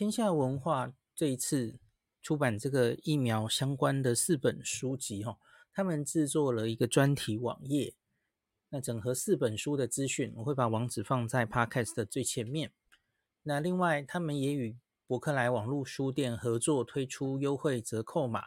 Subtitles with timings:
[0.00, 1.78] 天下文化这一次
[2.22, 5.36] 出版这个疫苗相关的四本书籍，哈，
[5.74, 7.92] 他们制作了一个专题网页，
[8.70, 12.72] 那整合四本书的资讯，我会把网址放在 Podcast 的最前面。
[13.42, 18.44] 那另外，他们也与博客来网络书店合作推出优惠折扣码，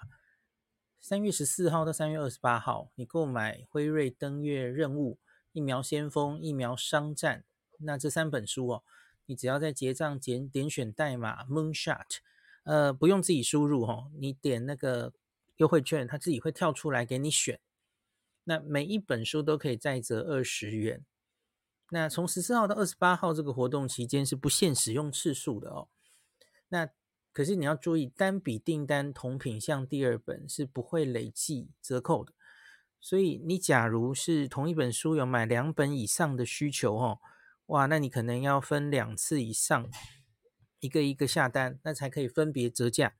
[0.99, 5.20] 三月十四号到三月二十八号，你购买辉瑞登月任务、
[5.51, 7.45] 疫苗先锋、疫苗商战，
[7.77, 8.83] 那这三本书哦。
[9.26, 12.18] 你只要在结账点点选代码 Moonshot，
[12.64, 15.14] 呃，不用自己输入哦，你点那个
[15.58, 17.59] 优惠券，它自己会跳出来给你选。
[18.44, 21.05] 那每一本书都可以再折二十元。
[21.91, 25.88] 那从十四号到二十八号这个活动期间是不限使用次数的哦。
[26.70, 26.90] 那
[27.31, 32.34] 可是你要注意，单笔订单同品项第二本是不会累计折扣的。
[33.00, 37.20] 所以你假如是同一本书有买两本以上的需求哦。
[37.67, 39.90] 哇，那你可能要分两次以上，
[40.80, 43.16] 一个一个下单，那才可以分别折价。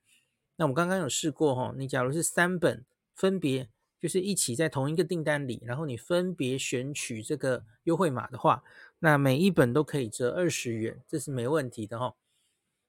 [0.58, 8.64] 那我刚刚有试过哈，你假如是三本分别就是一起在同一个订单里，然后你分别选取这个优惠码的话，
[9.00, 12.16] 那每一本都可以折二十元，这是没问题的哈。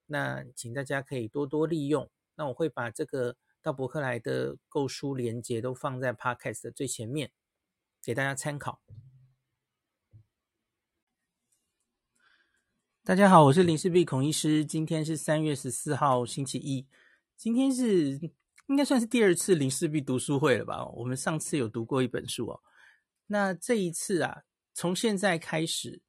[0.07, 2.11] 那请大家可以多多利用。
[2.35, 7.31] 那我会把这个到博客来的购书链接都放在 Podcast 的最前面，
[8.03, 8.83] 给大家参考。
[13.07, 14.65] 大家好，我是林氏璧孔医师。
[14.65, 16.87] 今天是三月十四号，星期一。
[17.37, 18.19] 今天是
[18.69, 20.87] 应该算是第二次林氏璧读书会了吧？
[20.87, 22.59] 我们上次有读过一本书哦。
[23.27, 26.01] 那这一次啊，从现在开始，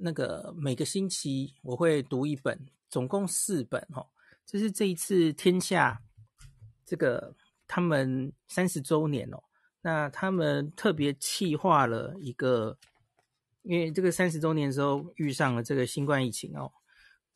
[0.00, 4.04] 那个每个星期我会读一本，总共四本哦。
[4.44, 6.02] 这是这一次天下
[6.84, 7.36] 这个
[7.68, 9.40] 他们三十周年哦。
[9.82, 12.76] 那他们特别企划了一个。
[13.64, 16.70] 因为这个三十周年的时候遇上了这个新冠疫情哦，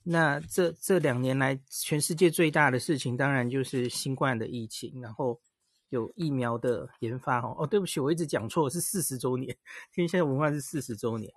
[0.02, 5.40] 那这这两年来全世界最大的事情当然就是新冠的疫情，然后
[5.88, 7.56] 有疫苗的研发哦。
[7.58, 9.56] 哦，对不起，我一直讲错，是四十周年，
[9.90, 11.32] 天下文化是四十周年，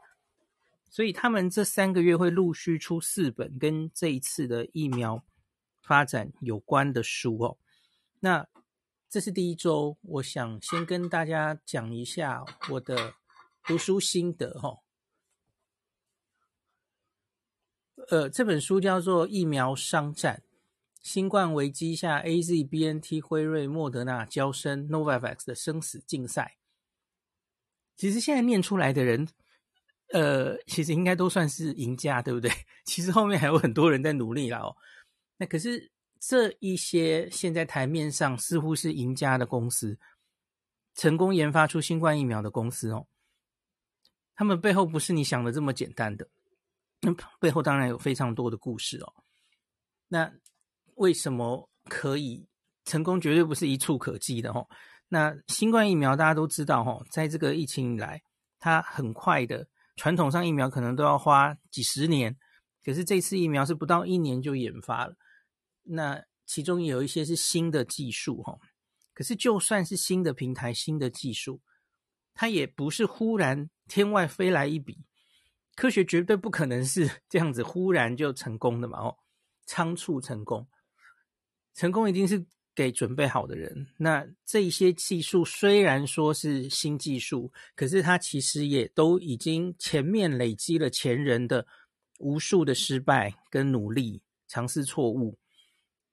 [0.90, 5.24] 所以他们这三个月会陆续出四本跟这一次的疫苗
[5.82, 7.58] 发展有关的书哦。
[8.20, 8.46] 那
[9.10, 13.14] 这是第一周，我想先跟大家讲一下我的。
[13.68, 14.80] 读书心得哦，
[18.10, 20.44] 呃，这本书叫做《疫苗商战：
[21.02, 26.58] 新冠危机下 AZ、BNT、辉瑞、莫德纳、交生 Novavax 的生死竞赛》。
[27.96, 29.28] 其实现在念出来的人，
[30.14, 32.52] 呃，其实应该都算是赢家，对不对？
[32.86, 34.76] 其实后面还有很多人在努力啦哦。
[35.38, 39.98] 那可是这一些现在台面上似乎是赢家的公司，
[40.96, 43.06] 成功研发出新冠疫苗的公司哦。
[44.36, 46.28] 他们背后不是你想的这么简单的，
[47.02, 49.14] 那 背后当然有非常多的故事哦。
[50.08, 50.32] 那
[50.96, 52.48] 为什么可以
[52.86, 53.20] 成功？
[53.20, 54.68] 绝对不是一蹴可几的哦。
[55.08, 58.22] 那新冠疫苗大家都知道哦，在这个疫情以来，
[58.60, 62.38] 它很快的，传统上疫苗可能都要花几十年，
[62.86, 65.16] 可是这次疫苗是不到一年就研发了。
[65.84, 68.58] 那其中有一些是新的技术哈，
[69.14, 71.62] 可是就算是新的平台、新的技术，
[72.34, 73.70] 它也不是忽然。
[73.88, 75.04] 天外飞来一笔，
[75.76, 79.00] 科学绝对不可能是 这样子忽然就成功的嘛！
[79.00, 79.18] 哦，
[79.66, 80.68] 仓促成功，
[81.74, 82.46] 成功一定是
[82.76, 83.88] 给准备好的人。
[83.98, 91.66] 那这些技术虽然说是新技术，可是它其实也都已经前面累积了前人的
[92.20, 95.38] 无数的失败跟努力、尝试错误，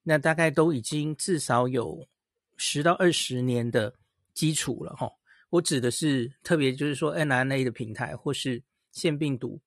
[0.03, 2.09] 那大概都已经至少有
[2.57, 3.95] 十到二十年的
[4.35, 5.11] 基础了，哈。
[5.51, 8.63] 我指的是特别就是说 n r n a 的平台或是
[8.99, 9.61] 腺病毒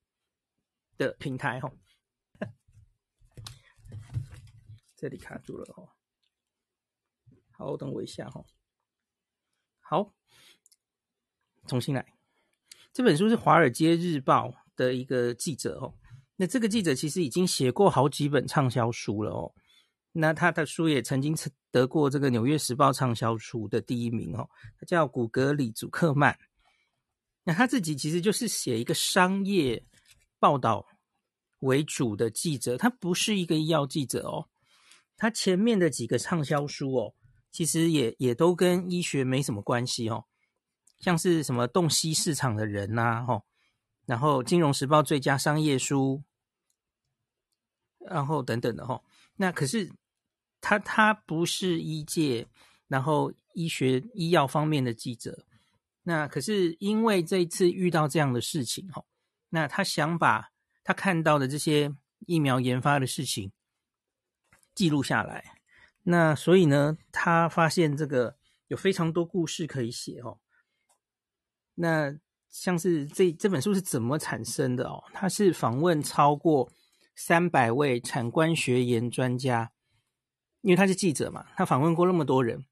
[0.97, 1.72] 的平台哈，
[4.97, 5.90] 这里卡住了哦。
[7.52, 8.44] 好，等我一下哈。
[9.80, 10.14] 好，
[11.66, 12.14] 重新来。
[12.92, 15.96] 这本书是《华尔街日报》的一个记者哦。
[16.36, 19.56] 那这个记者其实已经写过好几本畅销书了哦。
[20.12, 21.33] 那他的书也曾经
[21.72, 26.38] 得过这个《纽约时报》畅销书的第一名哦，他叫古格里·祖克曼。
[27.44, 29.84] 那他自己其实就是写一个商业
[30.40, 30.88] 报道
[31.60, 34.50] 为主的记者，他不是一个医药记者哦。
[35.18, 37.14] 他前面的几个畅销书哦，
[37.52, 40.26] 其实也也都跟医学没什么关系哦，
[41.00, 43.44] 像是什么洞悉市场的人呐，吼，
[44.06, 46.24] 然后《金融时报》最佳商业书，
[48.00, 49.04] 然后等等的吼。
[49.36, 49.92] 那可是。
[50.64, 52.48] 他他不是医界，
[52.88, 55.44] 然后医学医药方面的记者，
[56.03, 59.03] 那可是因为这一次遇到这样的事情哈，
[59.50, 60.50] 那他想把
[60.83, 61.94] 他看到的这些
[62.25, 63.51] 疫苗研发的事情，
[64.74, 65.57] 记录下来。
[66.03, 68.36] 那所以呢，他发现这个
[68.68, 70.39] 有非常多故事可以写哦。
[71.75, 72.18] 那
[72.50, 75.04] 像是这这本书是怎么产生的哦？
[75.13, 76.71] 他是访问超过
[77.15, 79.71] 三百位产官学研专家，
[80.62, 82.65] 因为他是记者嘛，他访问过那么多人。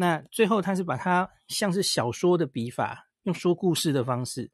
[0.00, 4.50] 那最后他是把它像是小说的笔法，用说故事的方式，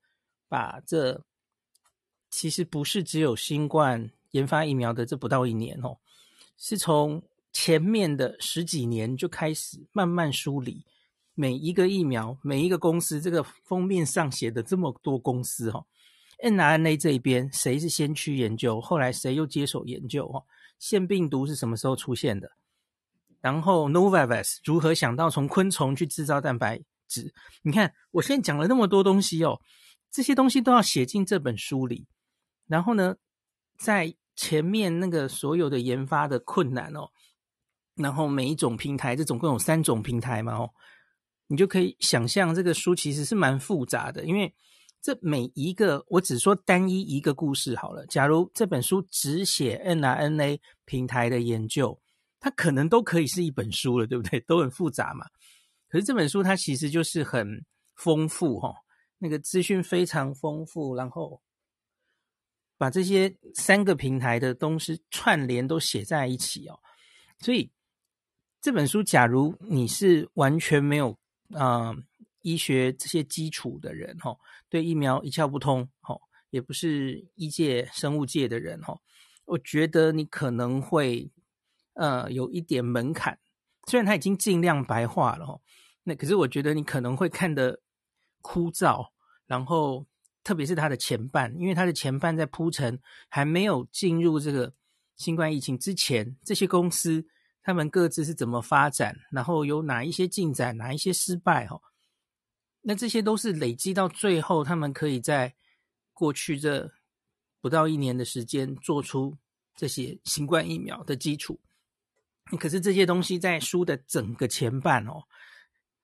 [0.49, 1.23] 把这
[2.31, 5.99] 其实不是只有新冠研发疫苗的这不到一年哦，
[6.57, 7.23] 是从。
[7.59, 10.85] 前面的十几年就开始慢慢梳理
[11.33, 15.87] 每一个疫苗，每一个公司这个封面上写的这么多公司哈
[16.43, 20.45] n r n a 这一边谁是先驱研究，后来谁又接手研究哈，
[20.79, 22.53] 腺病毒是什么时候出现的？
[23.47, 27.33] 然后 Novavax 如何想到从昆虫去制造蛋白质？
[27.63, 29.61] 你看我现在讲了那么多东西哦，
[30.11, 32.09] 这些东西都要写进这本书里。
[32.67, 33.15] 然后呢，
[33.79, 37.09] 在前面那个所有的研发的困难哦。
[37.95, 40.69] 然后每一种平台，这总共有三种平台嘛，哦，
[41.47, 44.53] 你就可以想象这个书其实是蛮复杂的，因为
[45.01, 48.05] 这每一个我只说单一一个故事好了。
[48.07, 51.97] 假如这本书只写 mRNA 平台的研究，
[52.47, 54.39] 它可能都可以是一本书了，对不对？
[54.43, 55.27] 都很复杂嘛。
[55.89, 57.67] 可是这本书它其实就是很
[57.97, 58.73] 丰富，哈，
[59.19, 61.43] 那个资讯非常丰富，然后
[62.79, 66.79] 把这些三个平台的东西串联都写在一起哦，
[67.41, 67.69] 所以。
[68.59, 71.17] 这本书，假如你是完全没有
[71.53, 71.95] 啊、
[72.43, 74.37] 医学这些基础的人，哈，
[74.69, 76.19] 对疫苗一窍不通，哈，
[76.51, 78.99] 也不是医界、生物界的人，哈，
[79.45, 81.31] 我觉得你可能会
[81.97, 83.39] 呃有一点门槛。
[83.89, 85.61] 虽然他已经尽量白化了，哈，
[86.05, 87.81] 那可是我觉得你可能会看得
[88.41, 89.07] 枯燥。
[89.47, 90.07] 然后，
[90.43, 94.73] 特别是他的前半，因为他的前半在铺陈还没有进入这个
[95.17, 97.27] 新冠疫情之前，这些公司。
[97.63, 101.83] 他们各自是怎么发展，然后有哪一些进展，哪一些失败，哦，
[102.83, 105.53] 那这些都是累积到最后，他们可以在
[106.13, 106.89] 过去这
[107.61, 109.37] 不到一年的时间做出
[109.75, 111.59] 这些新冠疫苗的基础。
[112.59, 115.25] 可是这些东西在书的整个前半哦，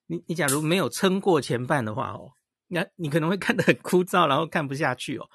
[0.06, 2.32] 你你假如没有撑过前半的话哦，
[2.68, 5.28] 那你可能会看得很枯燥，然后看不下去哦。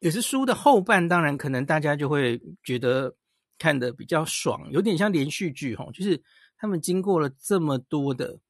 [0.00, 3.16] 也是书的后半，当然可能大家就会觉得。
[3.56, 6.20] 看得比较爽，有点像连续剧哦，就是
[6.58, 8.40] 他们经过了这么多的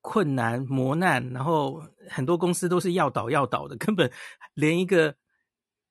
[0.00, 1.80] 困难磨难，然后
[2.10, 4.10] 很多公司都是要倒要倒的，根本
[4.54, 5.14] 连一个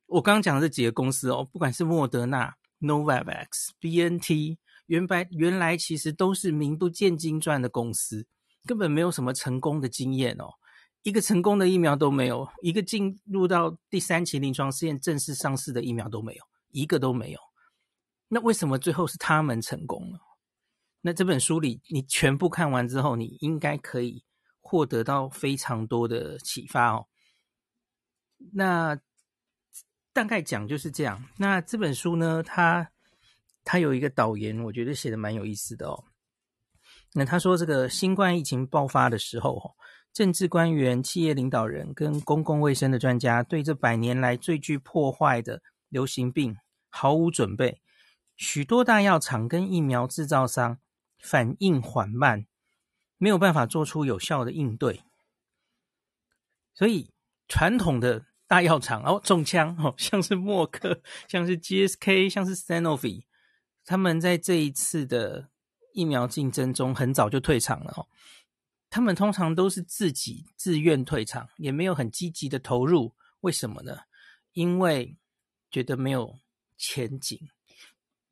[0.05, 4.57] 我刚刚讲的这几个公司哦，不管是莫德纳、Novavax、BNT，
[4.91, 8.27] 原来原来其实都是名不见经传的公司，
[8.65, 10.55] 根本没有什么成功的经验哦，
[11.03, 17.39] 一个成功的疫苗都没有，一个进入到第三期临床试验正式上市的疫苗都没有，一个都没有。
[18.27, 20.19] 那为什么最后是他们成功了？
[20.99, 24.25] 那这本书里你全部看完之后，你应该可以
[24.59, 27.07] 获得到非常多的启发哦。
[28.51, 28.99] 那
[30.11, 31.23] 大概讲就是这样。
[31.37, 32.91] 那这本书呢，它
[33.63, 36.03] 他有一个导言，我觉得写的蛮有意思的哦。
[37.13, 39.75] 那他说，这个新冠疫情爆发的时候，
[40.13, 46.55] 政治官员、企业领导人跟公共卫生的专家对这百年来最具破坏的流行病
[46.89, 47.81] 毫无准备。
[48.37, 50.79] 许多大药厂跟疫苗制造商
[51.19, 52.47] 反应缓慢，
[53.17, 55.03] 没有办法做出有效的应对，
[56.73, 57.11] 所以
[57.47, 63.25] 传统的大药厂哦中枪哦，像是默克，像是 GSK，像是 Sanofi，
[63.85, 65.49] 他们在这一次的
[65.93, 68.07] 疫苗竞争中很早就退场了哦。
[68.89, 73.13] 他们通常都是自己自愿退场，也没有很积极的投入。
[73.41, 73.99] 为什么呢？
[74.53, 75.17] 因为
[75.69, 76.39] 觉得没有
[76.77, 77.49] 前景。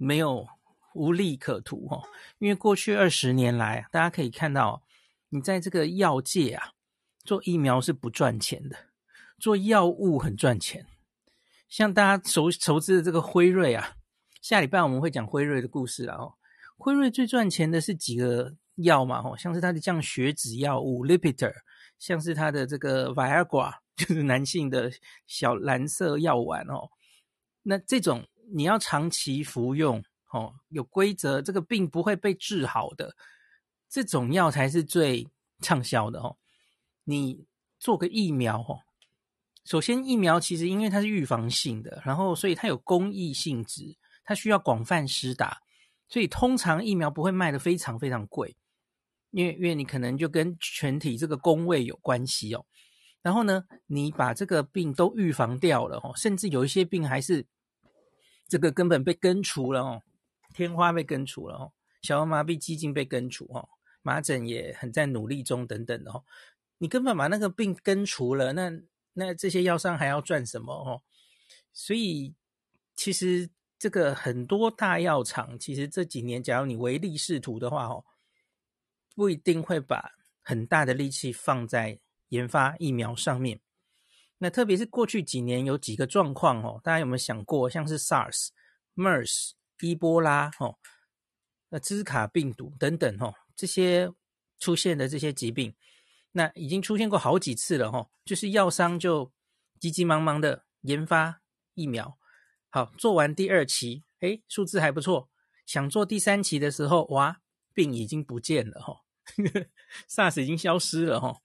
[0.02, 0.48] 没有
[0.94, 4.82] 无利可图哦，因为过去二十年来，大家可以看到，
[5.28, 6.72] 你在这个药界啊，
[7.26, 8.78] 做疫苗是不赚钱的，
[9.38, 10.86] 做药物很赚钱。
[11.68, 13.98] 像大家熟熟知的这个辉瑞啊，
[14.42, 16.18] 下礼拜我们会讲辉瑞的故事啊。
[16.18, 16.34] 哦，
[16.78, 21.54] 辉瑞最赚钱的是几个药嘛，哦，像是它的降血脂药物 Lipitor，
[21.98, 24.92] 像是它的这个 Viagra， 就是男性的
[25.28, 26.90] 小蓝色药丸哦，
[27.64, 28.28] 那这种。
[28.52, 33.16] 你要长期服用，哦，有规则，这个病不会被治好的，
[33.88, 35.28] 这种药才是最
[35.62, 36.36] 畅销的哦。
[37.04, 37.46] 你
[37.78, 38.80] 做个疫苗，哦，
[39.64, 43.96] 首先疫苗其实因为它是预防性的，然后所以它有公益性质，
[44.30, 45.64] 它需要广泛施打，
[46.08, 48.56] 所以通常疫苗不会卖得非常非常贵，
[49.32, 52.64] 因为因为你可能就跟全体这个工位有关系哦。
[53.24, 57.48] 然后呢，你把这个病都预防掉了，哦，甚至有一些病还是。
[58.48, 60.04] 这个根本被根除了哦，
[60.54, 63.68] 天花被根除了哦，小儿麻痹基金被根除哦，
[64.04, 66.24] 麻疹也很在努力中等等的哦。
[66.78, 68.72] 你根本把那个病根除了，那
[69.14, 71.02] 那这些药商还要赚什么哦？
[71.74, 72.36] 所以
[72.96, 78.04] 其实这个很多大药厂，其实这几年，假如你唯利是图的话哦，
[79.16, 83.62] 不一定会把很大的力气放在研发疫苗上面。
[84.40, 88.50] 那特别是过去几年有几个状况哦，大家有没有想过，像是 SARS、
[88.96, 90.78] MERS、伊波拉哦，
[91.70, 94.12] 那兹卡病毒等等哦，这些
[94.60, 95.74] 出现的这些疾病，
[96.34, 99.32] 那已经出现过好几次了哦，就是药商就
[99.80, 101.42] 急急忙忙的研发
[101.74, 102.18] 疫苗，
[102.70, 105.30] 好，做完第二期，诶，数字还不错，
[105.66, 107.42] 想做第三期的时候，哇，
[107.74, 109.02] 病已经不见了哈，
[110.08, 111.38] SARS 已经消失了哈，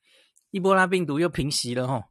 [0.50, 2.04] 伊波拉病毒又平息了哈。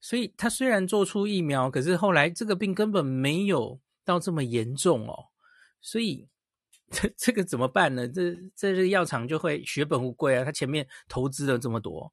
[0.00, 5.26] 所以他虽然做出疫苗，可是后来这个病根本没有到这么严重哦。
[5.80, 6.26] 所以
[6.90, 8.08] 这这个怎么办呢？
[8.08, 10.44] 这这个药厂就会血本无归啊！
[10.44, 12.12] 他前面投资了这么多，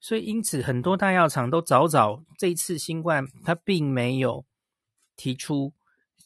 [0.00, 4.46] 所以因此很多大药厂都早早这一次新冠，他并没有
[5.18, 5.74] 提出，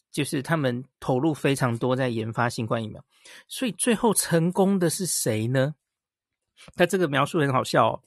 [0.09, 3.03] 就是他们投入非常多在研发新冠疫苗。
[3.49, 5.75] 所以最后成功的是谁呢？
[6.75, 8.03] 他这个描述很好笑哦。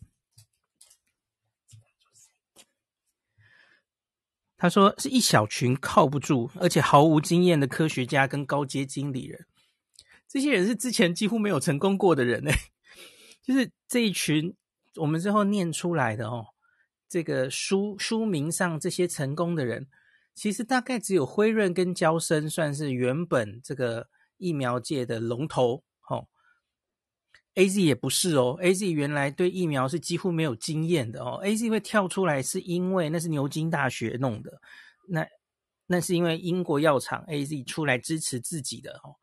[4.59, 9.47] 他说：“是一小群靠不住，而且毫无经验的科学家跟高阶经理人。
[10.27, 12.51] 这些人是之前几乎没有成功过的人呢。
[13.43, 14.57] 就是这一群
[14.95, 16.47] 我们之后念出来的哦，
[17.07, 19.89] 这个书书名上这些成功的人，
[20.37, 25.83] 其实大概只有辉瑞跟娇生算是原本这个疫苗界的龙头。
[26.09, 26.29] 哦
[27.55, 34.61] ，AZ 也不是哦，AZ 原来对疫苗是几乎没有经验的哦，AZ 会跳出来是因为那是牛津大学弄的，
[35.09, 35.27] 那
[35.87, 39.17] 那是因为英国药厂 AZ 出来支持自己的哦，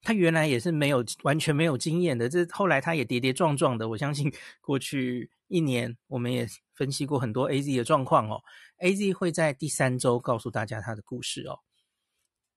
[0.00, 4.32] 他原来也是没有完全没有经验的，这后来他也跌跌撞撞的，我相信
[4.62, 8.40] 过去一年我们也分析过很多 AZ 的状况哦
[8.78, 11.58] ，AZ 会在第三周告诉大家他的故事哦，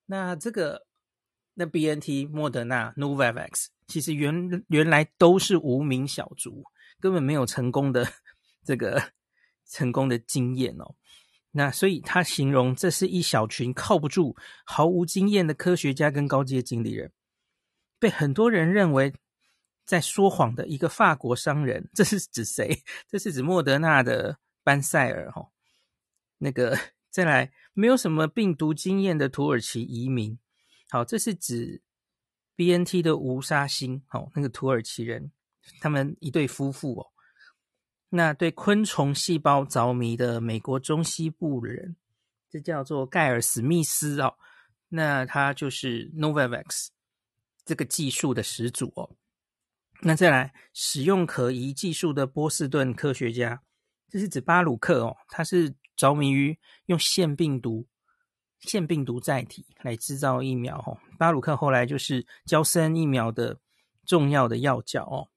[0.06, 0.86] 那这个。
[1.56, 6.64] 那 BNT、莫德纳、Novavax 其实原原来都是无名小卒，
[7.02, 8.08] 根本没有成功的
[8.64, 9.12] 这个
[9.68, 10.96] 成功的经验哦。
[11.52, 17.12] 那所以他形容这是一小群靠不住、毫无经验的科学家跟高阶经理人，
[18.00, 19.14] 被很多人认为
[19.90, 21.90] 在说谎的一个法国商人。
[21.96, 22.84] 这是指谁？
[23.08, 25.50] 这是指莫德纳的班塞尔哈、
[26.38, 26.78] 那个
[27.10, 30.38] 再来，没有什么病毒经验的土耳其移民。
[30.92, 31.82] 好，这是指
[32.56, 35.32] BNT 的吴沙欣，哦，那个土耳其人，
[35.82, 37.08] 他们一对夫妇哦。
[38.10, 41.96] 那对昆虫细胞着迷的美国中西部人，
[42.48, 44.36] 这叫做盖尔史密斯哦。
[44.90, 46.90] 那他就是 Novavax
[47.66, 49.10] 这个技术的始祖哦。
[50.02, 53.62] 那再来，使用可疑技术的波士顿科学家，
[54.10, 57.88] 这是指巴鲁克哦，他是着迷于用腺病毒。
[58.62, 63.58] 腺病毒载体来制造疫苗，哦，巴鲁克后来就是娇生疫苗的
[64.06, 65.30] 重要的要角哦。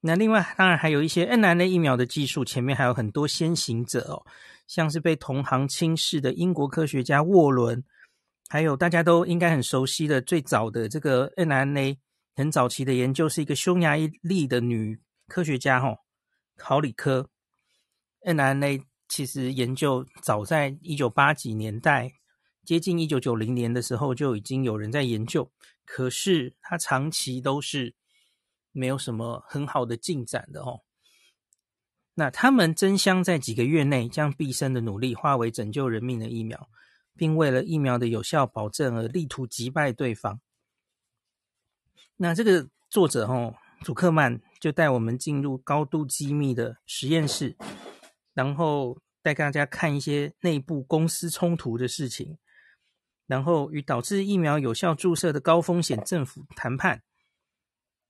[0.00, 4.26] 那另外当然还有一些 mRNA 疫苗的技术，前面还有很多先行者哦，
[4.66, 7.82] 像是被同行轻视的英国科学家沃伦，
[8.48, 11.96] 还有大家都应该很熟悉的最早的这个 mRNA
[12.34, 15.98] 很早期的研究，是一个匈牙利的女科学家哦，
[16.56, 17.30] 考里科
[18.22, 18.80] n r n a。
[19.08, 22.14] 其实研究早在一九八几年代，
[22.64, 25.52] 接近一九九零年的时候就已经有人在研究，
[25.84, 27.94] 可是他长期都是
[28.70, 30.80] 没有什么很好的进展的哦。
[32.14, 36.70] 那他们争相在几个月内将毕生的努力化为拯救人命的疫苗，
[37.14, 40.40] 并为了疫苗的有效保证而力图击败对方。
[42.16, 47.56] 那这个作者哦，祖克曼就带我们进入高度机密的实验室。
[48.34, 52.38] 然后带大家看一些内部公司冲突的事情，
[53.26, 57.02] 然后与导致疫苗有效注射的高风险政府谈判。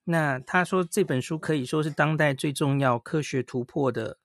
[0.05, 4.19] 那他说这本书可以说是当代最重要科学突破的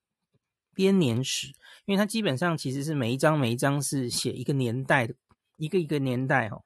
[0.76, 1.48] 编年史，
[1.86, 5.16] 因为它基本上其实是每一章每一章是写一个年代的，
[5.56, 6.64] 一个一个年代哦。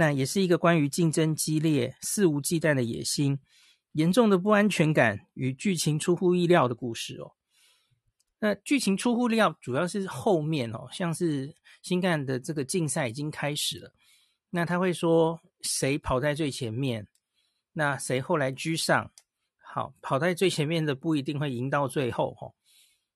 [0.00, 3.40] 那也是一个关于竞争激烈、肆无忌惮的野心、
[3.94, 7.32] 严重的不安全感与剧情出乎意料的故事哦。
[8.38, 11.52] 那剧情出乎意料，主要是后面哦，像是
[11.82, 13.92] 新干的这个竞赛已经开始了，
[14.50, 17.08] 那他会说谁跑在最前面，
[17.72, 19.10] 那谁后来居上，
[19.60, 22.54] 好，跑在最前面的不一定会赢到最后哦。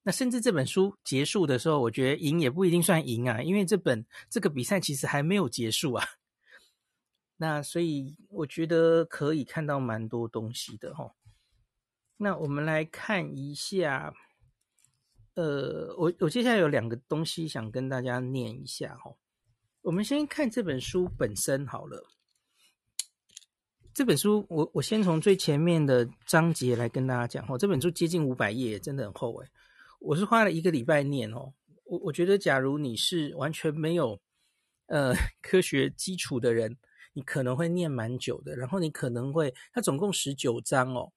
[0.03, 6.05] 那甚至这本书结束的时候，我觉得赢也不一定算赢啊，因为这本这个比赛其实还没有结束啊。
[7.37, 11.13] 那所以我觉得可以看到蛮多东西的哈。
[12.17, 14.13] 那我们来看一下，
[15.33, 19.15] 呃，我我接下来有两个东西想跟大家念一下哈。
[19.81, 22.07] 我们先看这本书本身好了。
[23.93, 27.57] 这本书我我先从最前面的章节来跟大家讲哈。
[27.57, 29.49] 这本书接近五百页，真的很厚诶。
[29.99, 31.53] 我是花了一个礼拜念哦。
[31.85, 34.19] 我我觉得，假如你是完全没有
[34.87, 35.13] 呃
[35.43, 36.77] 科学基础的人，
[37.13, 38.55] 你可能会念蛮久的。
[38.55, 41.13] 然后你可能会，它总共十九章哦。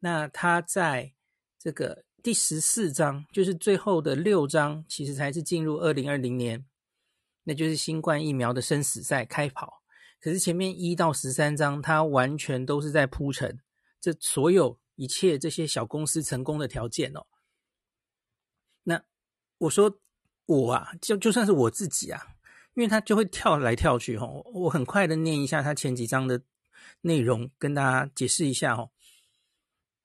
[0.00, 1.14] 那它在
[1.58, 6.64] 这个第十四章，就是最后的六章，其实才是进入二零二零年，
[7.42, 9.82] 那就是新冠疫苗的生死赛开跑。
[10.20, 13.60] 可是前面一到十三章，它完全都是在铺陈
[14.00, 17.26] 这所有一切这些小公司成功的条件哦。
[18.82, 19.02] 那
[19.58, 20.00] 我说
[20.46, 22.33] 我啊，就就算是我自己啊，
[22.74, 26.42] 因为他就会跳来跳去哈，我很快的念一下他前几章的
[27.00, 28.90] 内容，跟大家解释一下哈。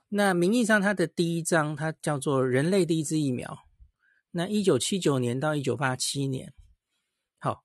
[0.09, 3.67] 那名义上他的第一章，它叫做人类第一支疫苗。
[4.31, 6.53] 那一九七九年到一九八七年，
[7.39, 7.63] 好，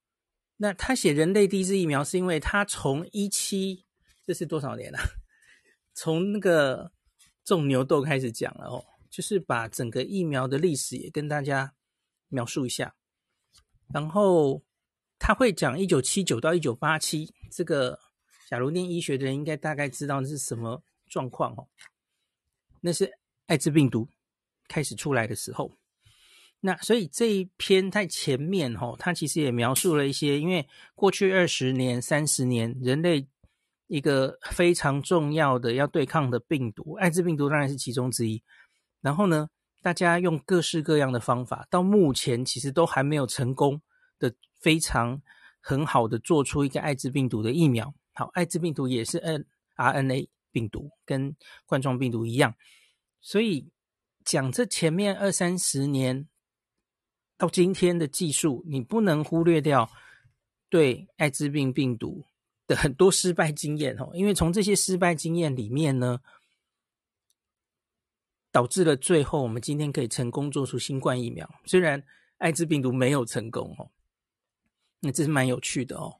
[0.56, 3.84] 那他写人类第一支疫苗，是因为他从一七，
[4.26, 5.00] 这是多少年啊？
[5.94, 6.92] 从那个
[7.44, 8.84] 种牛痘开始讲了哦。
[9.10, 11.72] 就是把整个疫苗的历史也跟大家
[12.26, 12.96] 描述一下，
[13.92, 14.64] 然后
[15.26, 17.98] 他会讲一九七九到一九八七这个，
[18.46, 21.66] 假如念医学的人应该大概知道那是什么状况哦。
[22.82, 23.10] 那是
[23.46, 24.06] 艾滋病毒
[24.68, 25.72] 开始出来的时候，
[26.60, 33.26] 那所以这一篇在前面哦，他其实也描述了一些，因为过去二十年、三十年人类
[33.86, 38.42] 一个非常重要的要对抗的病毒，艾滋病毒当然是其中之一。
[39.00, 39.48] 然后呢，
[39.80, 43.80] 大家用各式各样的方法，到目前其实都还没有成功
[44.18, 45.20] 的非常
[45.60, 47.92] 很好的做出一个艾滋病毒的疫苗。
[48.14, 49.44] 好，艾滋病毒也是 N
[49.74, 51.36] R N A 病毒，跟
[51.66, 52.54] 冠状病毒一样。
[53.20, 53.68] 所以
[54.24, 56.26] 讲这前面二三十年
[57.36, 59.90] 到今天的技术，你不能忽略掉
[60.70, 62.24] 对艾滋病病毒
[62.66, 66.20] 的很多失败经验哦，因为从这些失败经验里面呢。
[68.54, 72.00] 导致了最后我们今天可以成功做出新冠疫苗，虽然
[72.38, 73.90] 艾滋病毒没有成功哦，
[75.04, 76.12] 那这是蛮有趣的哦。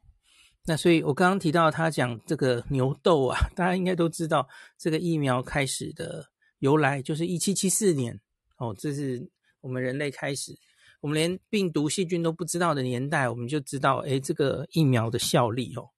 [0.67, 4.47] 那所以我刚刚提到他讲这个牛痘啊， 大家应该都知道
[4.79, 6.25] 这个疫苗开始的
[6.61, 8.21] 由来，就是一七七四年
[8.59, 9.29] 哦，这是
[9.61, 10.57] 我们人类开始，
[11.01, 15.89] 我们连病毒细菌都不知道的年代，我们就知道诶，这个疫苗的效力哦。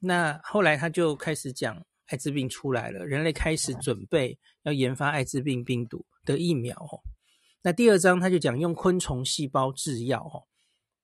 [0.00, 1.82] 那后来他就开始讲。
[2.08, 7.00] 艾滋病出来了，人类开始准备要研发艾滋病病毒的疫苗哦。
[7.62, 10.44] 那第二章他就讲用昆虫细胞制药哦。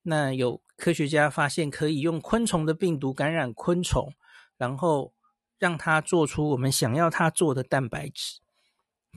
[0.03, 4.13] 那有科学家发现可以用昆虫的病毒感染昆虫，
[4.57, 5.13] 然后
[5.59, 8.41] 让它做出我们想要它做的蛋白质。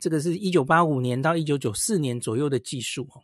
[0.01, 3.23] 这个是一九八五年到一九九四年左右的技术哦。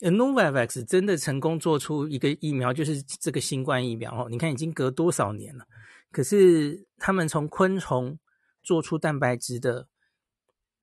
[0.00, 4.28] Novavax 真的成功做出一个疫苗，就是这个新冠疫苗哦。
[4.28, 5.64] 你看已经隔多少年了？
[6.10, 8.18] 可是他们从昆虫
[8.62, 9.88] 做出蛋白质的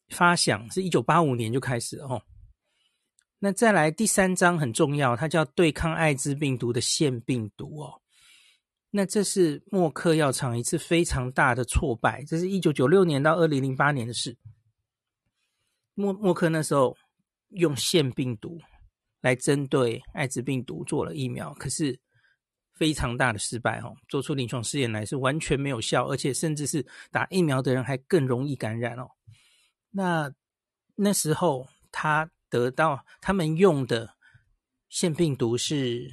[0.10, 2.23] 发想是一九八五年就开始哦。
[3.46, 8.02] 那再来第三章很重要，它叫对抗艾滋病毒的腺病毒哦。
[8.90, 14.38] 那这是默克药厂一次非常大的挫败，这是一九九六年到二零零八年的事。
[15.94, 16.96] 默默克那时候
[17.50, 18.58] 用腺病毒
[19.20, 22.00] 来针对艾滋病毒做了疫苗，可是。
[22.76, 29.08] 非常大的失败哦，做出临床试验来是完全没有效，而且甚至是打疫苗的人还更容易感染哦。
[29.92, 30.34] 那
[30.96, 34.16] 那时候他得到他们用的
[34.88, 36.08] 腺病毒是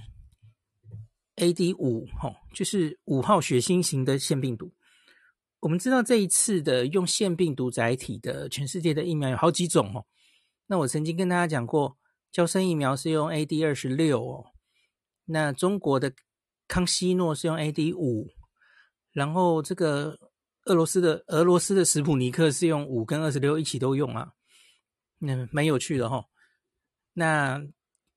[1.37, 4.73] AD 五哦，就是五号血清型的腺病毒。
[5.61, 10.07] 我们知道这一次的用腺病毒载体的全世界的疫苗有好几种哦。
[10.69, 11.99] 那我曾经跟大家讲过，
[12.33, 14.47] 娇生疫苗是用 AD 二十六哦，
[15.27, 16.13] 那中国的。
[16.73, 18.31] 康希诺是用 AD 五，
[19.11, 20.17] 然后这个
[20.67, 24.35] 俄罗斯的俄罗斯的史普尼克是用五跟二十六一起都用啊，
[25.19, 26.30] 那蛮有趣的哈、哦。
[27.13, 27.63] 那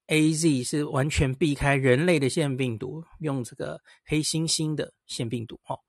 [0.08, 5.80] AZ 是完全避开人类的腺病毒，用这个黑猩猩的腺病毒、哦。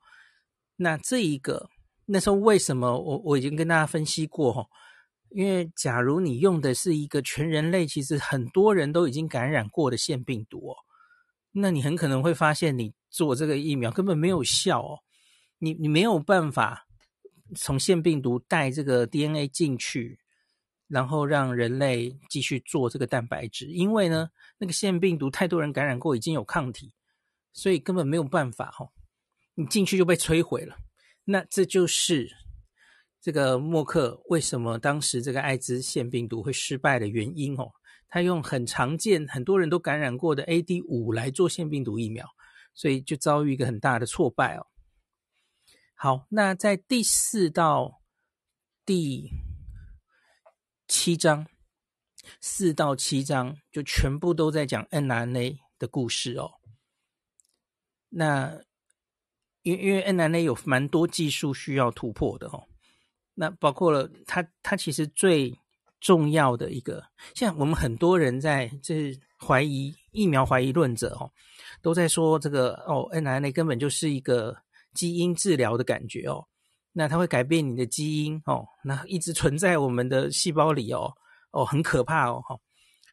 [0.76, 1.68] 那这一个
[2.06, 4.66] 那时候为什么我我已经跟大家分析过、哦，
[5.30, 10.76] 因为假如你用的是一个全人类，其实很多人都已经感染过的腺病毒哦。
[11.52, 14.98] 那你很可能会发现，你做这个疫苗根本没有效哦。
[15.58, 16.86] 你你没有办法
[17.54, 20.18] 从腺病毒带这个 DNA 进去，
[20.94, 26.94] 然后让人类继续做这个蛋白质，因为呢，那个腺病毒太多人感染过，已经有抗体，
[27.52, 28.92] 所以根本没有办法哦，
[29.56, 30.76] 你进去就被摧毁了。
[31.24, 32.30] 那这就是
[33.20, 37.72] 这个默克为什么当时这个艾滋腺病毒会失败的原因哦。
[38.08, 42.24] 他用很常见、很多人都感染过的 AD 五来做腺病毒疫苗，
[42.72, 44.64] 所以就遭遇一个很大的挫败哦。
[45.96, 48.00] 好，那在第四到
[48.86, 49.32] 第
[50.86, 51.46] 七章，
[52.40, 56.52] 四到七章就全部都在讲 mRNA 的故事哦。
[58.10, 58.60] 那
[59.62, 62.68] 因因为 mRNA 有蛮多技术需要突破的哦，
[63.34, 65.58] 那包括了它它其实最
[66.00, 67.02] 重要的一个，
[67.34, 71.32] 像我们很多人在这怀疑疫苗怀疑论者哦，
[71.80, 74.54] 都在说这个哦，mRNA 根本就是一个
[74.92, 76.46] 基因治疗的感觉哦，
[76.96, 81.12] 那它会改变你的基因哦，那一直存在我们的细胞里哦，
[81.50, 82.60] 哦，很可怕哦，好，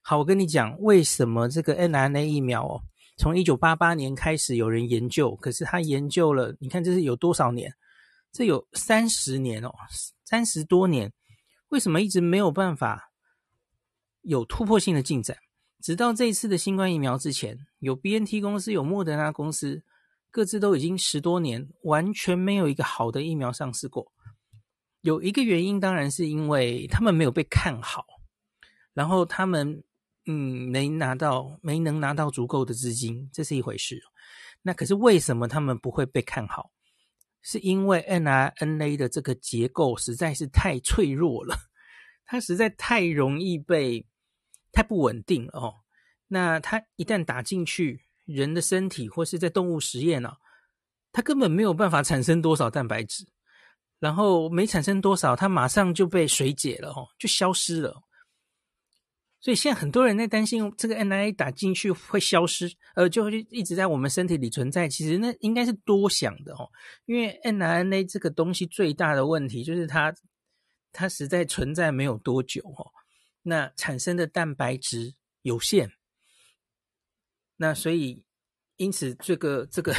[0.03, 2.79] 好，我跟你讲，为什么这个 mRNA 疫苗哦，
[3.17, 7.73] 从一九八八年开始有人研究，可是他研究了，你看这是有多少年？
[8.31, 9.73] 这有三十年哦，
[10.23, 11.11] 三十多年。
[11.69, 13.11] 为什么一直没有办法
[14.21, 15.35] 有突破性的进展？
[15.81, 19.81] 直到这一次的新冠疫苗之前，有 BNT 公司，有莫德纳公司，
[20.31, 24.11] 各自都已经十多年，完全没有一个好的疫苗上市过。
[25.01, 28.05] 有一个原因，当然是因为他们没有被看好，
[28.93, 29.83] 然后他们
[30.25, 34.01] 嗯没拿到，没能拿到足够的资金，这是一回事。
[34.61, 36.71] 那可是为什么他们不会被看好？
[37.41, 41.57] 是因为 mRNA 的这个结构实在是太脆弱了，
[42.23, 44.05] 它实在太容易被
[44.71, 45.73] 太不稳定了哦。
[46.27, 50.37] 那它一旦打进去人的身体或是在动物实验呢、啊，
[51.11, 53.25] 它根本没有办法产生多少蛋白质，
[53.99, 58.01] 然后没产生多少，它马上就被水解了哦，就消失了。
[59.39, 64.87] 所以现在很多人在担心这个 mRNA 打进去会消失，呃，就会一直在我们身体里存在。
[64.87, 66.69] 其实那应该是多想的哦，
[67.05, 70.13] 因为 mRNA 这个东西最大的问题就是它
[70.91, 72.91] 它实在存在没有多久哦，
[73.41, 75.91] 那产生的蛋白质有限，
[77.61, 78.23] 那所以
[78.77, 79.93] 因此这个这个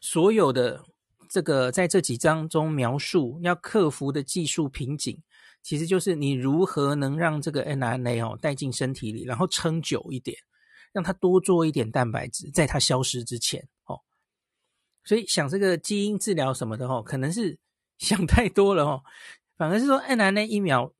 [0.00, 0.84] 所有的
[1.28, 5.20] 这个在这几章中描述要克服的技术瓶颈。
[5.60, 10.38] 其实就是你如何能让这个 nRNA 哦带进身体里，然后撑久一点，
[10.92, 14.00] 让它多做一点蛋白质，在它消失之前哦。
[15.04, 17.58] 所以想这个基因治疗什么的哦，可能是
[17.98, 19.02] 想太多了哦。
[19.56, 20.94] 反而是说 nRNA 疫苗、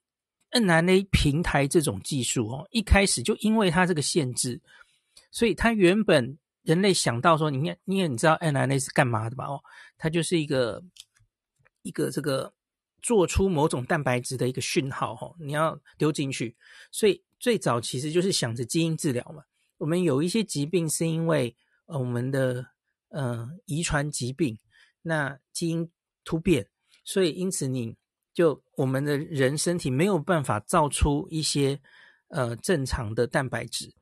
[0.50, 4.60] nRNA 平台这种技术哦，一开始就因为它这个限制，
[5.30, 9.46] 所以它原本人类想到说，你看，你也你知道 mRNA 是干嘛的吧？
[9.46, 9.62] 哦，
[9.96, 10.82] 它就是一个
[11.82, 12.52] 一个这个。
[13.00, 16.56] 做出某种蛋白质的一个讯号，哈，你要丢进去，
[16.90, 19.44] 所以最早其实就是想着基因治疗嘛。
[19.76, 22.66] 我们有一些疾病是因为呃我们的
[23.10, 24.58] 呃遗传疾病，
[25.00, 25.88] 那基因
[26.24, 26.68] 突变，
[27.04, 27.96] 所以因此你
[28.34, 31.80] 就我们的人身体没有办法造出一些
[32.30, 33.94] 呃正常的蛋白质，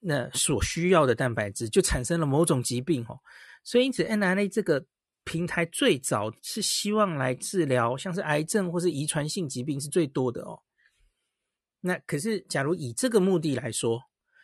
[0.00, 3.20] 那所需要的蛋白质就产生了某种疾病，哦，
[3.62, 4.84] 所以因此，n r a 这个。
[5.22, 10.58] 平台最早是希望来治疗像是癌症或是遗传性疾病是最多的哦。
[11.82, 14.02] 那可是，假如以这个目的来说，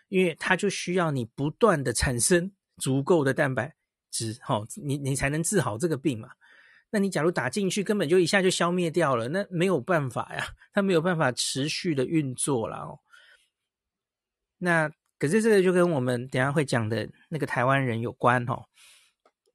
[0.09, 3.75] 因为它就需要你不断的产生足够的蛋白
[4.11, 6.29] 质，哈，你你才能治好这个病嘛。
[6.91, 13.01] 那你假如打进去，根本就一下就消灭掉了，那没有办法呀，它没有办法持续的运作了哦。
[14.59, 18.65] 那可是这个就跟我们等下会讲的那个台湾人有关哦，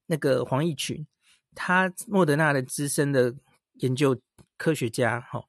[0.06, 1.06] 那个黄奕群。
[1.54, 3.36] 他莫德纳的资深的
[3.74, 4.18] 研究
[4.56, 5.44] 科学家，哈，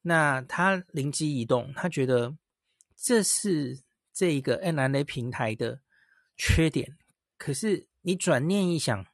[0.00, 2.34] 那他灵机一动，他觉得
[2.96, 3.78] 这是
[4.14, 5.82] 这一个 mRNA 平台的
[6.38, 6.96] 缺点，
[7.36, 9.04] 可是你转念一想，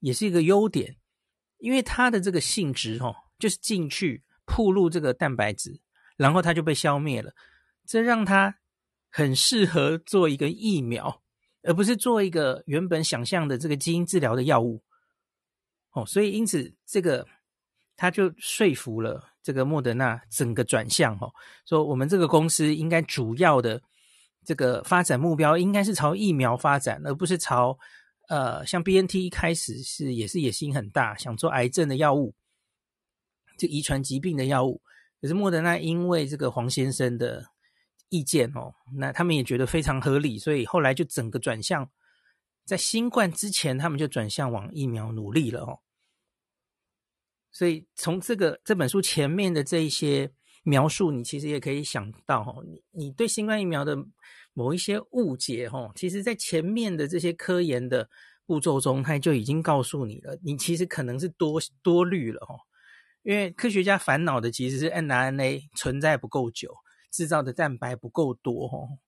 [0.00, 0.98] 也是一个优点，
[1.56, 5.80] 因为它的这个性质，哦，就是进去暴露这个蛋白质，
[6.18, 7.32] 然后它就被消灭了，
[7.86, 8.58] 这让它
[9.10, 11.22] 很适合做一个疫苗，
[11.62, 14.82] 而不是做一个原本想象的这个基因治疗的药物。
[15.92, 17.26] 哦，所以因此这个
[17.96, 21.32] 他就说服了这个莫德纳整个转向哦，
[21.66, 23.82] 说我们这个公司应该主要的
[24.44, 27.76] 这个发展目标应该是朝疫苗发展，而不是朝
[28.28, 32.34] 呃像 BNT 一开始是也是野心很大，想做癌症的药物，
[33.58, 34.80] 就遗传疾病的药物。
[35.20, 37.44] 可是莫德纳因为这个黄先生的
[38.10, 41.90] 意见哦，那他们也觉得非常合理，所以后来就整个转向。
[42.66, 45.80] 在新冠之前，他们就转向往疫苗努力了哦。
[47.50, 50.30] 所以从这个这本书前面的这一些
[50.62, 53.96] 描述，你其实也可以想到哈，你你对新冠疫苗的
[54.52, 58.08] 某一些误解哈，其实在前面的这些科研的
[58.46, 62.54] 步骤中，它就已经告诉你了，你其实可能是多多虑了哦，
[63.22, 66.72] 因为科学家烦恼的其实是 mRNA 存在不够久，
[67.10, 68.98] 制造的蛋白不够多哦。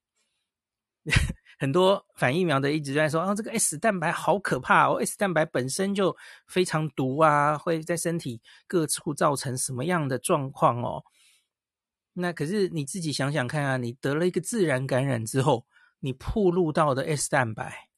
[1.59, 11.05] 很多反疫苗的一直在说，啊，这个 S 蛋白好可怕哦，S 蛋白本身就非常毒啊，会在身体各处造成什么样的状况哦？
[12.15, 15.67] 那可是你自己想想看啊，你得了一个自然感染之后，
[16.01, 17.89] 你暴露到的 S 蛋白，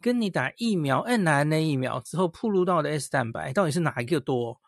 [0.00, 4.60] 跟你打疫苗 mRNA 疫苗之后暴露到的 S 蛋白，到底是哪一个多？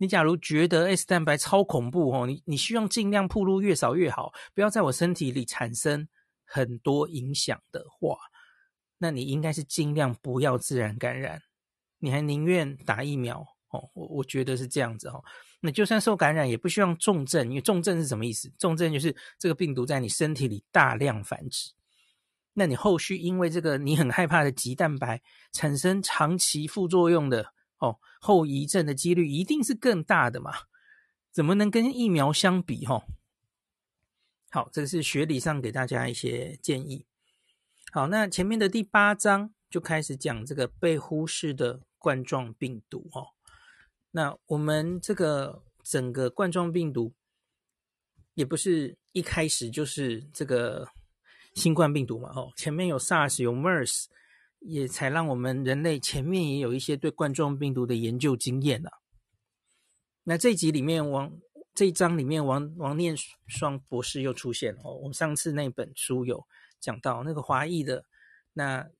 [0.00, 6.08] 你假如觉得 S 蛋白超恐怖哦，你你希望尽量暴露越少越好，不要在我身体里产生。
[6.52, 8.18] 很多影响的话，
[8.98, 11.40] 那你应该是尽量不要自然感染，
[12.00, 13.88] 你还宁愿打疫苗哦。
[13.94, 15.22] 我我觉得是这样子哦。
[15.60, 18.52] 那就算受感染，也不希望重症，因为重症是什么意思？
[18.58, 21.70] 重症就是这个病毒在你身体里大量繁殖，
[22.52, 30.52] 那你后续因为这个你很害怕的棘蛋白产生长期副作用的哦，后遗症的几率一定是更大的嘛？
[31.32, 32.86] 怎么能跟疫苗相比？
[32.86, 33.04] 哈？
[34.50, 37.06] 好，这个是学理上给大家一些建议。
[37.92, 43.28] 好，那前面的第八章就开始讲这个被忽视的冠状病毒哦。
[44.10, 47.14] 那我们这个整个冠状病毒
[48.34, 50.88] 也不是一开始就是这个
[51.54, 54.06] 新冠病毒嘛，哦，前面有 SARS 有 MERS，
[54.60, 59.02] 也才让我们人类前面也有一些对冠状病毒的研究经验了。
[60.24, 61.38] 那这集里面王。
[61.72, 63.14] 这一章里面王，王念
[63.46, 64.92] 双博士又出现了哦。
[64.96, 66.44] 我们上次那本书有
[66.80, 68.04] 讲到那个华裔的，
[68.52, 68.90] 那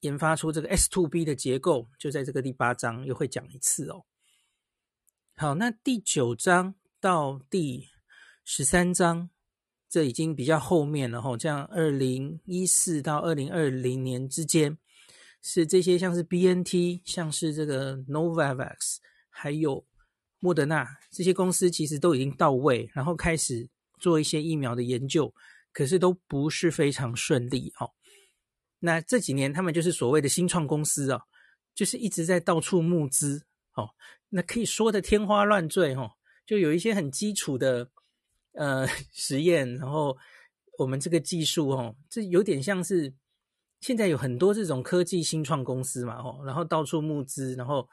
[0.00, 4.04] 研发出这个 S2B 的结构，就在这个第八章又会讲一次哦。
[5.36, 7.88] 好，那第九章到第
[8.44, 9.30] 十三章，
[9.88, 11.36] 这已经比较后面了哈。
[11.36, 14.76] 这样，二零一四到二零二零年之间，
[15.42, 18.98] 是这些像是 BNT，像是这个 Novavax，
[19.28, 19.86] 还有。
[20.42, 25.34] 莫德纳这些公司其实都已经到位，然后开始做一些疫苗的研究，
[25.70, 27.92] 可是都不是非常顺利哦。
[28.78, 31.20] 那这几年他们就是所谓的新创公司哦，
[31.74, 33.90] 就是一直在到处募资哦。
[34.30, 36.12] 那可以说的天花乱坠哦，
[36.46, 37.90] 就有一些很基础的
[38.52, 40.16] 呃实验，然后
[40.78, 43.12] 我们这个技术哦，这有点像是
[43.80, 47.88] 现在有很多这种科技新创公司嘛哦，然后到处募资，然后。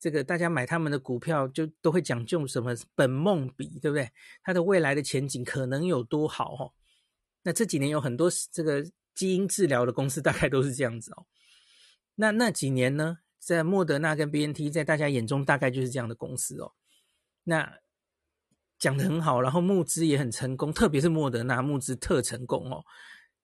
[0.00, 4.08] 这个大家买他们的股票就都会讲究什么本梦比，对不对？
[4.44, 6.70] 它的未来的前景可能有多好哦？
[7.42, 8.80] 那这几年有很多这个
[9.12, 11.26] 基因治疗的公司，大概都是这样子哦。
[12.14, 16.74] 那那几年呢，在莫德纳跟 BNT 在大家眼中大概就是这样的公司哦。
[17.42, 17.80] 那
[18.78, 22.84] 讲得很好，然后募资也很成功，特别是莫德纳募资特成功哦。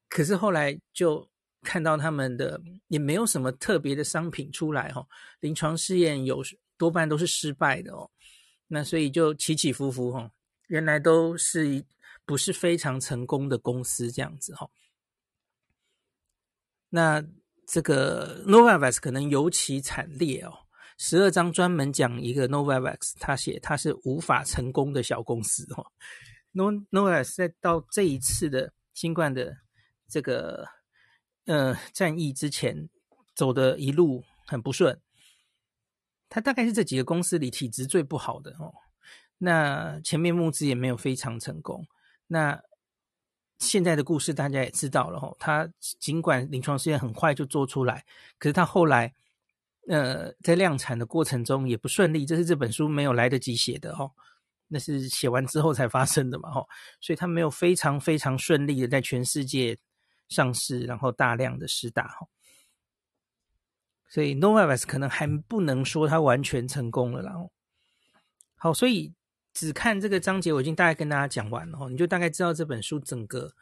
[0.08, 1.28] 可是后来就。
[1.64, 5.04] 看到他们的也没有什么特别的商品出来哈，
[5.40, 6.44] 临床试验有
[6.76, 8.08] 多半都是失败的哦，
[8.68, 10.30] 那所以就起起伏伏哈，
[10.68, 11.84] 原来都是
[12.24, 14.70] 不是非常成功的公司这样子哈。
[16.90, 17.24] 那
[17.66, 20.52] 这个 Novavax 可能尤其惨烈哦，
[20.98, 25.86] 十二章专门讲一个 Novavax，他写他是无法成功的小公司哦。
[26.52, 29.56] Novavax 在到这一次的新冠的
[30.08, 30.68] 这个。
[31.46, 32.88] 呃，战役之前
[33.34, 34.98] 走的一路很不顺，
[36.30, 38.72] 他大概是这几个公司里体质最不好的哦。
[39.36, 41.86] 那前面募资也没有非常成功。
[42.26, 42.62] 那
[43.58, 45.36] 现在的故事大家也知道了哦。
[45.38, 45.68] 他
[46.00, 48.06] 尽管临床试验很快就做出来，
[48.38, 49.12] 可是他后来
[49.86, 54.10] 呃在量产的过程中也不顺利，这是这本书没有来得及写的哦。
[54.68, 56.66] 那是写完之后才发生的嘛哦。
[57.02, 59.76] 所以他没有非常非常顺利的在全世界。
[60.28, 62.26] 上市，然后大量的施打哈，
[64.08, 67.52] 所以 Novavax 可能还不能说它完全成功了，然后
[68.56, 69.12] 好，所以
[69.52, 73.54] 只看这个章节，我已经大概跟大家讲完了哈，你就大概知道这本书整个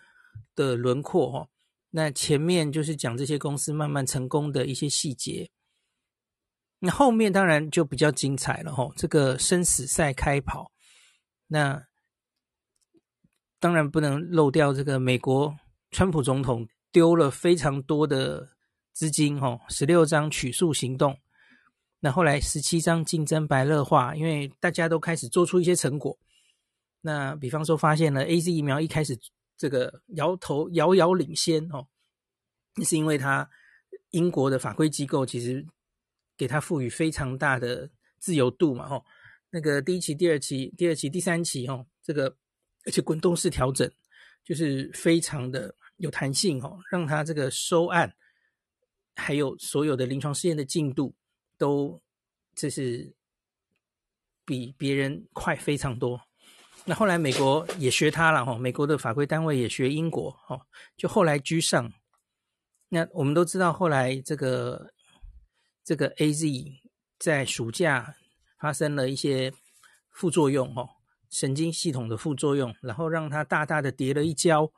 [0.55, 1.49] 的轮廓哈。
[1.91, 5.51] 那前面就是讲这些公司慢慢成功的一些细节，
[6.79, 8.91] 那后面当然就比较精彩了哈。
[8.97, 10.73] 这个生死赛开跑，
[11.49, 11.87] 那
[13.59, 15.59] 当然不能漏掉这个美国。
[15.93, 18.49] 川普总统丢了非常多的
[18.93, 21.19] 资金，哦，十六章取数行动，
[22.01, 26.19] 那后来十七章竞争白热化，因为大家都开始做出一些成果。
[27.03, 29.19] 那比方说，发现了 AZ 疫苗一开始
[29.57, 31.87] 这个摇头遥遥领先，哦，
[32.77, 33.49] 那是因为他
[34.11, 35.67] 英国的法规机构其实
[36.39, 39.05] 给他赋予非常大的自由度嘛，哦，
[39.51, 42.35] 那个第一期、第二期、第二期、第三期，哦，这个
[42.87, 43.91] 而且滚动式调整，
[44.45, 48.13] 就是非常的有弹性哦，让它这个收案，
[49.15, 51.15] 还有所有的临床试验的进度
[51.57, 52.03] 都
[52.57, 53.15] 这是
[54.45, 56.21] 比别人快非常多。
[56.85, 60.61] 那后来美国也学它了哈，美国的法规单位也学英国哦，
[60.97, 61.93] 就后来居上。
[62.89, 64.93] 那我们都知道，后来这个
[65.85, 66.73] 这个 AZ
[67.17, 68.17] 在暑假
[68.59, 69.55] 发生了一些
[70.11, 70.89] 副作用哦。
[71.31, 74.71] 神经系统的副作用，然后让它大大的跌了一跤，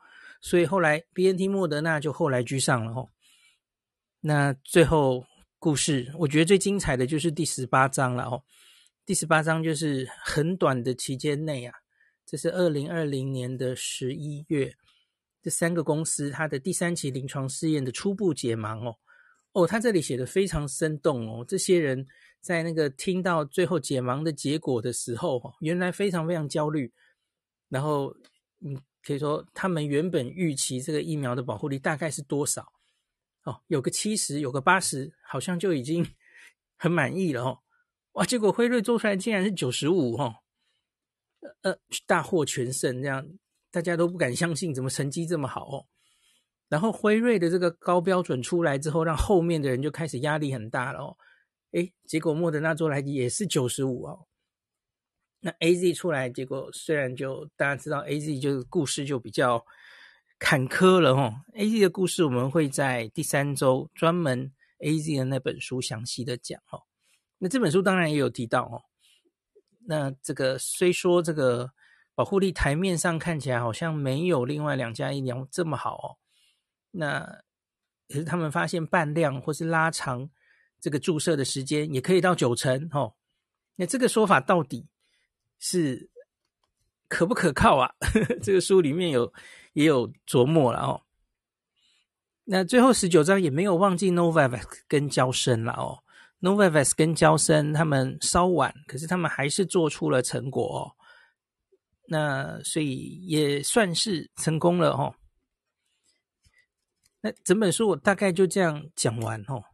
[0.45, 3.09] 所以后来 BNT 莫德纳就后来居上了哦。
[4.21, 5.25] 那最后
[5.59, 8.43] 故事，我觉得最精彩的就是第十八章了哦。
[9.07, 11.73] 第十八章就是很短的期间内啊，
[12.27, 14.71] 这是二零二零年的十一月，
[15.43, 18.95] 这三个公司它的第三期临床试验的初步解盲哦。
[19.53, 22.07] 哦，他这里写的非常生动哦，这些人。
[22.41, 26.93] 在那个听到最后解盲的结果的时候，原来非常非常焦虑。
[27.71, 28.15] 然后，
[28.61, 32.73] 嗯可以说他们原本预期这个疫苗的保护力大概是多少？
[33.45, 36.07] 哦，有个七十，有个八十，好像就已经
[36.77, 37.59] 很满意了哦。
[38.13, 40.37] 哇，结果辉瑞做出来竟然是九十五哦，
[41.61, 43.29] 呃呃，大获全胜，这样
[43.71, 45.87] 大家都不敢相信，怎么成绩这么好哦？
[46.71, 51.17] 然后辉瑞的这个高标准出来之后，让后面的人就开始压力很大了哦。
[51.73, 54.27] 诶，结果莫德纳做来也是九十五哦。
[55.45, 59.63] 那 AZ 出来，结果虽然就大家知道 AZ 就是故事就比较
[60.39, 61.35] 坎坷了哦。
[61.53, 66.81] AZ 的故事我们会在第三周专门 AZ 的那本书详细的讲哦。
[67.37, 68.81] 那这本书当然也有提到哦。
[69.87, 71.73] 那这个虽说这个
[72.15, 76.17] 保护力台面上看起来好像没有另外两家疫苗这么好哦。
[76.93, 77.43] 那
[78.09, 80.31] 可是他们发现半量或是拉长。
[80.81, 83.15] 这个注射的时间也可以到九成哦，
[83.77, 84.87] 那这个说法到底
[85.59, 86.11] 是
[87.09, 87.95] 可不可靠啊？
[88.43, 89.33] 这个书里面有
[89.73, 91.03] 也有琢磨了哦。
[92.45, 96.05] 那最后十九章也没有忘记 Novavax 跟焦生了哦。
[96.41, 100.93] Novavax 跟焦生他们稍晚，可是他们还是做出了成果哦。
[102.07, 105.15] 那所以也算是成功了哦。
[107.23, 109.65] 那整本书我大概就这样讲完哦。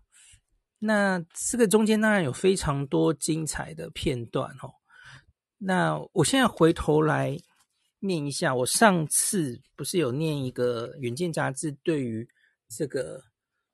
[0.79, 4.75] 那这个中间当然有非常多精彩的片段哦。
[5.63, 7.39] 那我现在回头来
[7.99, 12.27] 念一下，我上次不是有念一个《远见》杂志对于
[12.67, 13.23] 这个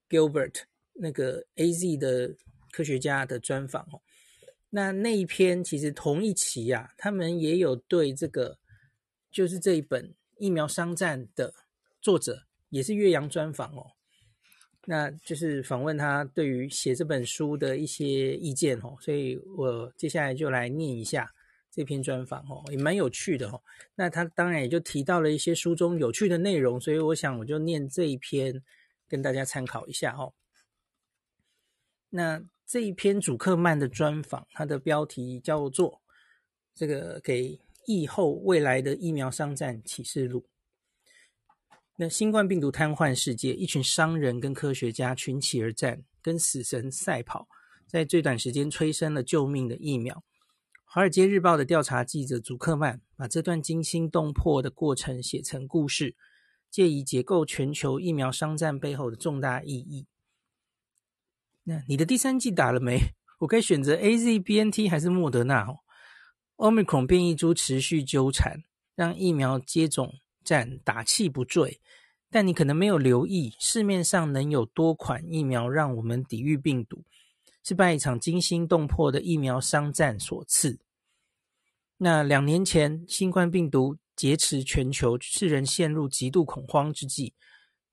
[0.08, 0.62] Gilbert
[0.94, 2.34] 那个 AZ 的
[2.72, 4.02] 科学家的专访哦。
[4.70, 8.58] 那那一篇其实同一期啊，他们也有对这个
[9.30, 11.54] 就是这一本疫苗商战的
[12.02, 13.92] 作者也是岳阳专访哦。
[14.86, 21.32] 那就是访问他对于写这本书的一些意见哦，所以我接下来就来念一下
[21.76, 23.62] 这篇专访哦，也蛮有趣的哦。
[23.94, 28.62] 那他当然也就提到了一些书中有趣的内容，所以我想我就念这一篇
[29.06, 30.32] 跟大家参考一下哦。
[32.08, 35.92] 那这一篇祖克曼的专访，它的标题叫做
[36.74, 40.40] 《这个给疫后未来的疫苗商战启示录》。
[41.96, 47.46] 那新冠病毒瘫痪世界，一群商人跟科学家群起而战，跟死神赛跑，
[47.86, 50.14] 在最短时间催生了救命的疫苗。
[50.96, 56.16] 《华尔街日报》的调查记者祖克曼把这段惊心动魄的过程写成故事，
[56.70, 60.06] 借以解构全球疫苗商战背后的重大意义。
[61.64, 63.12] 那你的第三剂打了没？
[63.40, 65.66] 我该选择 AZ、BNT 还是莫德纳？
[65.66, 65.80] 哦
[66.56, 68.62] ，Omicron 变异株持续纠缠，
[68.94, 71.78] 让疫苗接种战打气不坠，
[72.30, 77.04] 但你可能没有留意，市面上能有多款疫苗让我们抵御病毒，
[77.62, 80.78] 是拜一场惊心动魄的疫苗商战所赐。
[81.98, 87.32] 那两年前，新冠病毒劫持全球，世人陷入极度恐慌之际，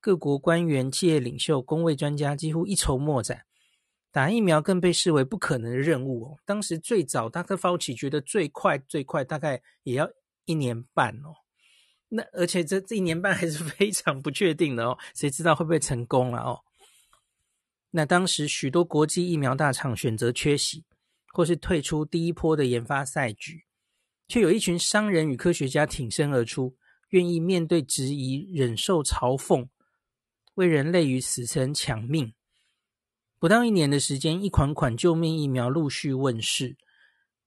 [0.02, 3.46] 各国官员、企业领袖、公卫专家几乎一筹莫展，
[4.12, 6.38] 打疫苗更被视为不可能的任务哦。
[6.46, 10.10] 当时最早，大克鲍奇觉得最快最快大概也要
[10.44, 11.36] 一年半哦。
[12.10, 16.60] 那而且这这一年半还是 非常不确定的哦，谁知道会不会成功了哦？
[17.92, 20.84] 那当时许多国际疫苗大厂选择缺席，
[21.34, 23.66] 或是退出第一波的研发赛局，
[24.34, 26.76] 却有一群商人与科学家挺身而出，
[27.10, 29.68] 愿意面对质疑，忍受嘲讽，
[30.56, 32.34] 为人类与死神抢命。
[33.38, 36.76] 不到一年的时间，一款款救命疫苗陆续问世。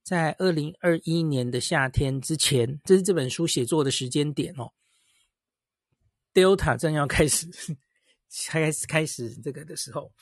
[0.04, 4.70] 在二零二一年的夏天之前，这是这本书写作的时间点哦。
[6.32, 7.48] Delta 正要开始
[8.46, 10.12] 开始开始这个的时候，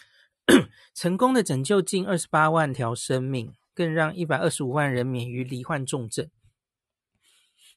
[0.96, 6.26] 成功的拯救近二十八万条生命，更让一百二十五万人免于罹患重症。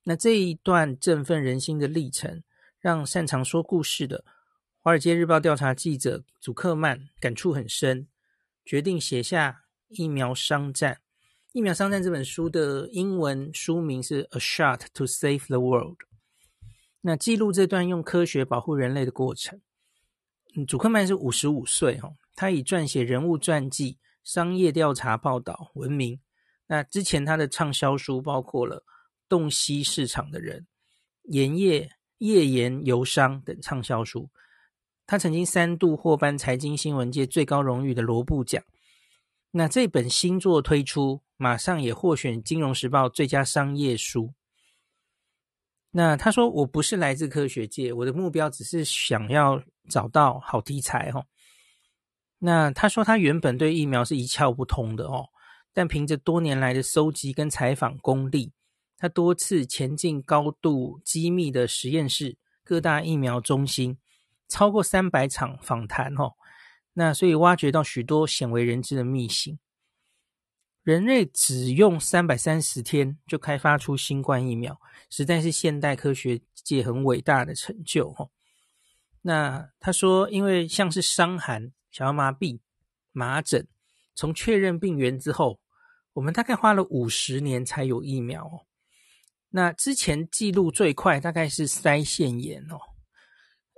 [0.10, 2.42] 那这一段振奋人心的历程，
[2.80, 4.20] 让擅长说故事的
[4.78, 8.08] 《华尔街日报》调查记者祖克曼感触很深，
[8.64, 10.94] 决定写下《疫苗商战》。
[11.52, 15.98] 《疫苗商战》这本书的英文书名是《A Shot to Save the World》，
[17.02, 19.60] 那记录这段用科学保护人类的过程。
[20.66, 26.22] 祖克曼是五十五岁哦，他以撰写人物传记、商业调查报道闻名。
[26.68, 28.86] 那之前他的畅销书包括了。
[29.28, 30.68] 洞悉市场的人，
[31.24, 34.30] 盐业、页岩油商等畅销书，
[35.06, 38.64] 他曾经三度获颁财经新闻界最高荣誉的罗布奖。
[39.52, 44.34] 那这本新作推出，马上也获选《金融时报》最佳商业书。
[45.92, 51.26] 那他说：“我不是来自科学界，我的目标只是想要找到好题材。”哦，
[52.40, 55.26] 那他说他原本对疫苗是一窍不通的哦，
[55.74, 58.52] 但凭着多年来的搜集跟采访功力。
[58.98, 63.98] 他多次前进高度机密的实验室、各大疫苗中心，
[64.48, 66.34] 超过三百场访谈哦。
[66.94, 69.60] 那所以挖掘到许多鲜为人知的秘辛。
[70.82, 74.80] 人类只用三百三十天就开发出新冠疫苗，
[75.10, 78.32] 实在是现代科学界很伟大的成就哦。
[79.22, 82.60] 那他说，因为像是伤寒、小儿麻痹、
[83.12, 83.68] 麻疹，
[84.16, 85.60] 从确认病源之后，
[86.14, 88.67] 我们大概花了五十年才有疫苗哦。
[89.58, 92.78] 那之前记录最快大概是腮腺炎哦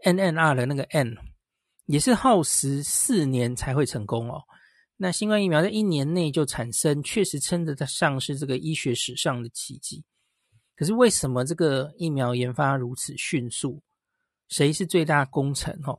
[0.04, 1.16] ，NNR 的那个 N，
[1.86, 4.44] 也是耗时四年才会成功哦。
[4.98, 10.04] 那新冠疫苗在一年内就产生，确实称得上是这个医学史上的奇迹。
[10.76, 13.82] 可是为什么这个疫苗研发如此迅速？
[14.50, 15.80] 谁是最大功臣？
[15.86, 15.98] 哦，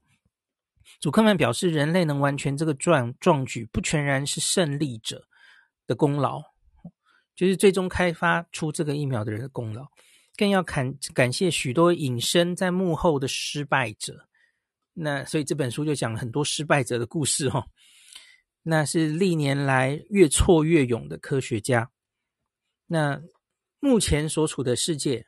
[1.01, 5.27] 祖克曼表示，人类能完成这个壮壮举，不全然是胜利者
[5.87, 6.43] 的功劳。
[7.41, 9.87] 就是最终开发出这个疫苗的人的功劳，
[10.37, 14.29] 更要感感谢许多隐身在幕后的失败者。
[14.93, 17.65] 那所以这本书就讲了很多失败者的故事哦。
[18.63, 21.91] 那是历年来越挫越勇的科学家。
[22.89, 23.23] 那
[23.79, 25.25] 目前所处的世界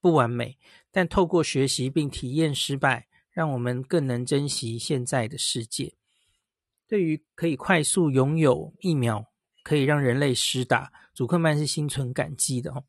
[0.00, 0.56] 不完美，
[0.90, 5.94] 但透过学习并体验失败，让我们更能珍惜现在的世界。
[6.88, 9.29] 对于可以快速拥有疫苗，
[9.62, 10.92] 可以让人类施打。
[11.12, 12.84] 祖克曼是心存感激的哦，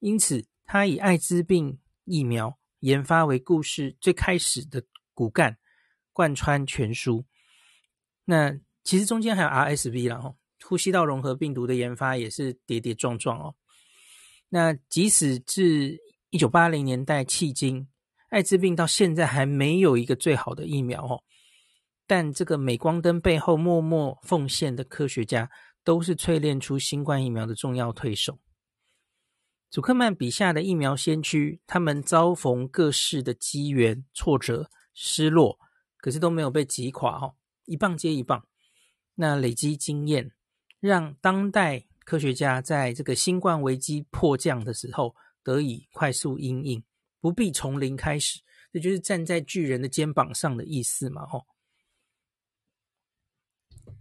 [0.00, 4.84] 因此他以艾滋病疫苗研发为故事最开始的
[5.14, 5.56] 骨干，
[6.12, 7.24] 贯穿全书。
[8.24, 13.54] 那其实中间还有 RSV 啦，哦，呼吸道融合病毒的研发也是跌跌撞撞哦。
[14.50, 15.98] 那即使至
[16.30, 17.88] 一九八零年代迄今，
[18.28, 21.22] 艾滋病到现在还没有一个最好的疫苗哦，
[22.06, 25.50] 但这个镁光灯背后默默奉献的科学家。
[25.86, 28.40] 都是淬炼出新冠疫苗的重要推手。
[29.70, 35.60] 祖克曼笔下的疫苗先驱，他们遭逢各式的机缘、挫折、失落，
[35.98, 38.44] 可是都没有被击垮哦，一棒接一棒。
[39.14, 40.32] 那累积经验，
[40.80, 45.14] 让当代科学家在这个新冠危机迫降的时候，
[45.44, 46.82] 得以快速应应，
[47.20, 48.40] 不必从零开始。
[48.72, 51.46] 这就是站在巨人的肩膀上的意思嘛，吼。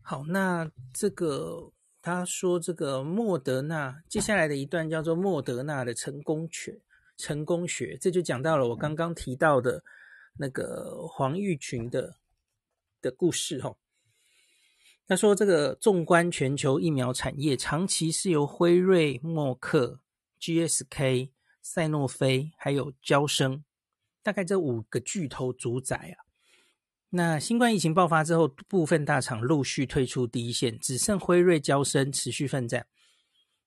[0.02, 1.72] 好，那这个。
[2.06, 6.80] 他说：“这个莫德纳接下来的一段叫做莫德纳的成功学，
[7.18, 9.84] 成功学，这就讲到了我刚刚提到的
[10.38, 12.18] 那个黄玉群的
[13.02, 13.76] 的故事哈。
[15.08, 20.00] 他说，这个纵观全球疫苗产业，长期是由辉瑞、默克、
[20.40, 21.32] GSK、
[21.64, 23.64] 赛诺菲还有娇生，
[24.22, 26.25] 大概这五个巨头主宰啊。”
[27.18, 32.88] 那新冠疫情爆发之后，部分大厂陆续退出第一线，只剩辉瑞、娇生持续奋战。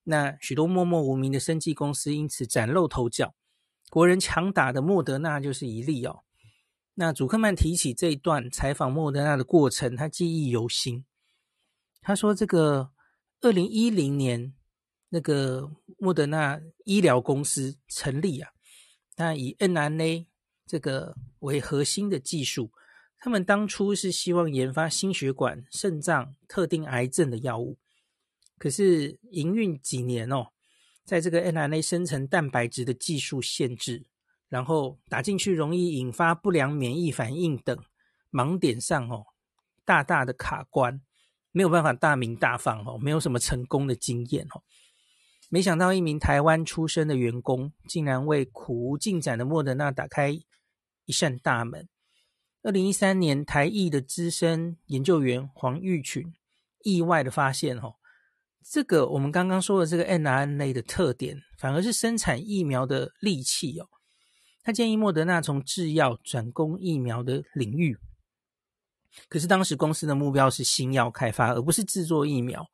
[0.05, 3.34] 那许多默默无名的生技公司因此崭露头角，
[3.88, 6.24] 国人强打的莫德纳就是一例哦。
[6.96, 11.07] 那祖克曼提起这一段采访莫德纳的过程，他记忆犹新。
[12.03, 12.90] 他说：“这个
[13.40, 14.53] 二零一零年，
[15.09, 18.51] 那个莫德纳医疗公司成立啊，
[19.16, 20.26] 那以 mRNA
[20.66, 22.70] 这个为核心的技术。”
[23.20, 27.76] 他们当初是希望研发心血管、肾脏、特定癌症的药物，
[28.58, 30.48] 可是营运几年哦，
[31.04, 34.06] 在这个 mRNA 生成蛋白质的技术限制，
[34.48, 37.76] 然后打进去容易引发不良免疫反应等
[38.30, 39.24] 盲点上哦，
[39.84, 41.00] 大大的卡关，
[41.50, 44.62] 没有办法大鸣大放哦，没有什么成功的经验哦。
[45.50, 50.30] 没想到一名台湾出生的员工，竟然为苦无进展的莫德纳打开
[51.06, 51.88] 一扇大门。
[52.68, 56.34] 二零一三年，台艺的资深研究员黄玉群
[56.84, 57.94] 意外的发现，哦，
[58.62, 63.88] 这个我们刚刚说的这个 mRNA 的特点，反而是生产疫苗的利器哦。
[64.62, 67.96] 他建议莫德纳从制药转攻疫苗的领域，
[69.30, 72.66] 可是当时公司的目标是新药开发，而不是制作疫苗，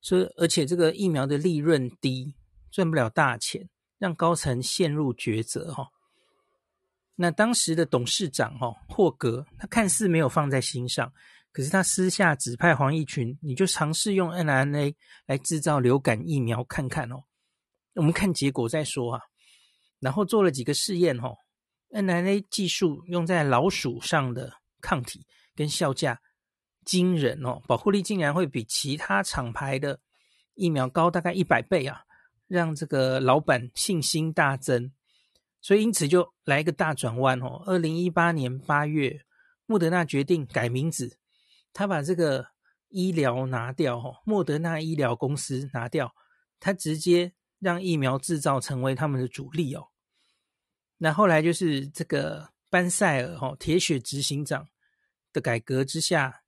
[0.00, 2.34] 所以而且这个疫苗的利润低，
[2.70, 3.68] 赚不了大钱，
[3.98, 5.88] 让高层陷入抉择哈。
[7.16, 11.12] 那当时的董事长哈霍格，他看似没有放在心上。
[11.50, 14.94] 可是他私下指派黄奕群，你就尝试用 mRNA
[15.24, 17.16] 来制造流感疫苗看看哦。
[17.94, 19.22] 我们看结果再说啊。
[19.98, 21.34] 然后做了几个试验哦
[21.88, 24.52] ，mRNA 技术用在老鼠上的
[24.82, 26.20] 抗体跟效价
[26.84, 29.98] 惊人哦，保护力竟然会比其他厂牌的
[30.52, 32.02] 疫苗高大概一百倍啊，
[32.46, 34.92] 让这个老板信心大增。
[35.66, 37.60] 所以因此就来一个大转弯哦。
[37.66, 39.22] 二零一八年八月，
[39.66, 41.18] 莫德纳决定改名字。
[41.72, 42.50] 他把这个
[42.86, 46.14] 医疗拿掉，哦，莫德纳医疗公司拿掉，
[46.60, 49.88] 他直接让疫苗制造成为他们的主力哦。
[50.98, 54.68] 那后来就是这个班塞尔，哦，铁血执行长
[55.32, 56.42] 的改革之下，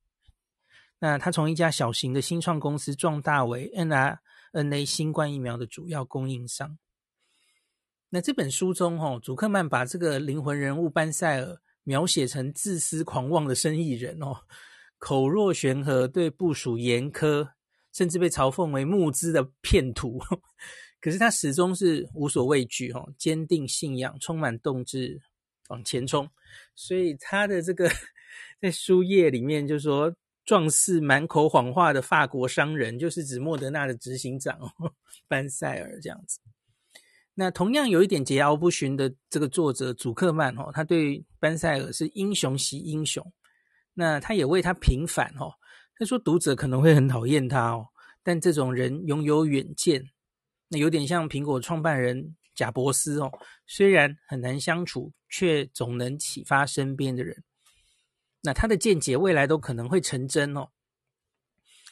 [1.01, 4.21] 那他从一家小型的新创公司壮大为 N R
[4.53, 6.79] N A 新冠疫苗的主要供应商。
[8.11, 14.35] 那这本书中，哈，祖克曼把这个灵魂人物班塞尔描写成自私狂妄的生意人哦。
[14.99, 17.51] 口若悬河，对部属严苛，
[17.93, 20.19] 甚至被嘲讽为募资的骗徒。
[21.01, 25.21] 可是他始终是无所畏惧，哈，坚定信仰，充满斗志，
[25.69, 26.29] 往前冲。
[26.75, 27.91] 所以他的这个
[28.59, 30.13] 在书页里面就说，
[30.47, 34.59] 壮士满口谎话的法国商人，就是指莫德纳的执行长
[35.29, 36.41] 班塞尔这样子。
[37.41, 43.25] 那同样有一点桀骜不驯的这个作者祖克曼，哈，他对班塞尔是英雄惜英雄。
[43.95, 45.55] 那他也为他平反哦，
[45.97, 47.87] 他说读者可能会很讨厌他哦，
[48.25, 50.11] 但这种人拥有远见，
[50.67, 53.31] 那有点像苹果创办人贾伯斯哦，
[53.69, 57.45] 虽然很难相处，却总能启发身边的人。
[58.43, 60.71] 那他的见解未来都可能会成真哦。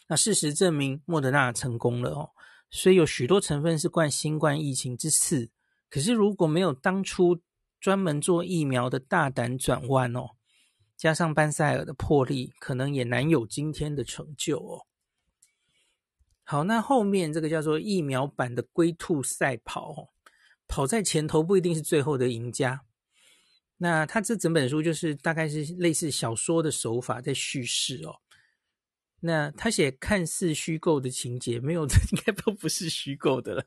[0.08, 2.30] 那事实证明，莫德纳成功了哦，
[2.70, 5.50] 所以有许多成分是冠新冠疫情之赐，
[5.88, 7.40] 可是如果没有当初
[7.80, 10.30] 专门做疫苗的大胆转弯哦。
[10.96, 14.86] 加上班塞尔的魄力，可能也难有今天的成就哦。
[16.42, 20.08] 好，那后面这个叫做疫苗版的龟兔赛跑，
[20.66, 22.80] 跑在前头不一定是最后的赢家。
[23.76, 28.16] 那他这整本书就是大概是类似小说的手法在叙事哦。
[29.20, 33.64] 那他写看似虚构的情节，没有，这应该都不是虚构的了，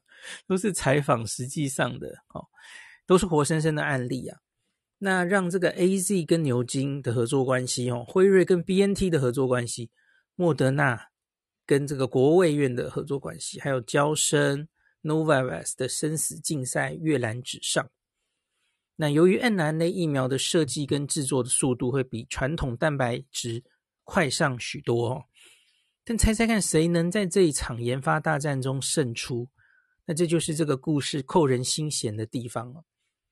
[0.48, 2.48] 都是采访实际上的哦，
[3.06, 4.40] 都是活生生的案例啊。
[5.00, 9.90] 那让这个 AZ 跟牛津的合作关系哦，辉瑞跟 BNT 的合作关系，
[10.36, 11.08] 莫德纳
[11.66, 14.68] 跟这个国卫院的合作关系，还有娇生
[15.04, 17.90] Novavax 的生死竞赛跃然纸上。
[18.98, 23.64] 那由于 mRNA 疫苗的设计跟制作的速度会比传统蛋白质
[24.04, 25.24] 快上许多哦，
[26.10, 29.48] 但猜猜看谁能在这一场研发大战中胜出？
[30.06, 32.84] 那这就是这个故事扣人心弦的地方了。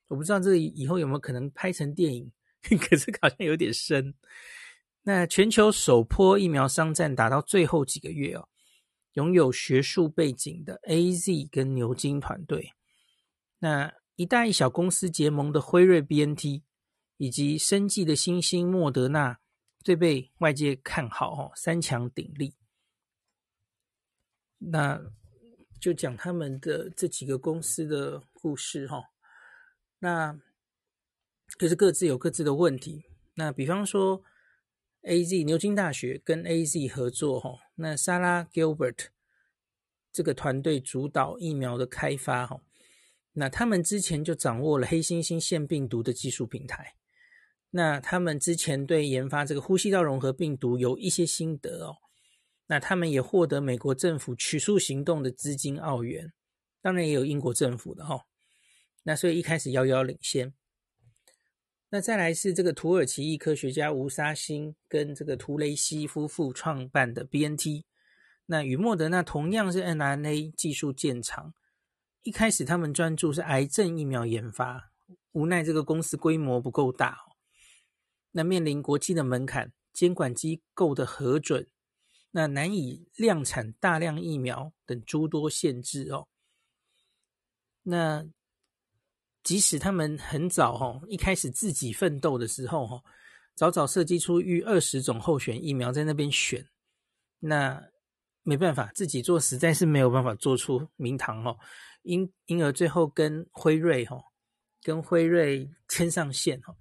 [0.09, 2.31] 我不知道这以后有没有可能拍成电影，
[2.79, 4.13] 可是好像有点深。
[5.01, 8.47] 那全球首波疫苗商战打到最后几个月哦，
[9.13, 12.73] 拥有学术背景的 AZ 跟牛津团队，
[13.57, 16.61] 那一大一小公司结盟的辉瑞 BNT，
[17.17, 19.39] 以及生技的新兴莫德纳，
[19.83, 22.53] 最被外界看好哦，三强鼎立。
[24.57, 25.01] 那
[25.79, 29.03] 就讲他们的这几个公司的故事哈。
[29.99, 30.39] 那
[31.57, 33.05] 就是各自有各自的问题。
[33.35, 34.23] 那比方说
[35.03, 39.07] ，AZ 牛津大学跟 AZ 合作，哈，那 Sarah Gilbert
[40.11, 42.61] 这个团队主导疫苗的开发，哈，
[43.33, 46.95] 那他们之前就掌握了黑猩猩腺病毒的技术平台。
[47.69, 51.97] 那他们之前对研发这个呼吸道融合病毒有一些心得哦。
[52.67, 56.33] 那他们也获得美国政府取数行动的资金澳元，
[56.81, 58.25] 当然也有英国政府的哈。
[59.03, 60.53] 那所以一开始遥遥领先，
[61.89, 67.85] 那再来是这个土耳其裔科学家吴沙欣跟这个图雷西夫妇创办的 BNT，
[68.47, 71.53] 那与莫德纳同样是 mRNA 技术建厂，
[72.23, 74.91] 一开始他们专注是癌症疫苗研发，
[75.31, 77.19] 无奈这个公司规模不够大，
[78.31, 81.69] 那面临国际的门槛、监管机构的核准，
[82.31, 86.27] 那难以量产大量疫苗等诸多限制哦，
[87.83, 88.27] 那。
[89.43, 93.01] 即使他们很早哈，一开始自己奋斗的时候哈，
[93.55, 96.67] 早早设计出逾二十种候选疫苗在那边选，
[97.39, 97.81] 那
[98.43, 101.57] 没办法，自己做实在是没有办法做出名堂哦，
[102.01, 104.23] 因因而最后跟辉瑞哈、哦，
[104.83, 106.75] 跟辉瑞牵上线哈、哦。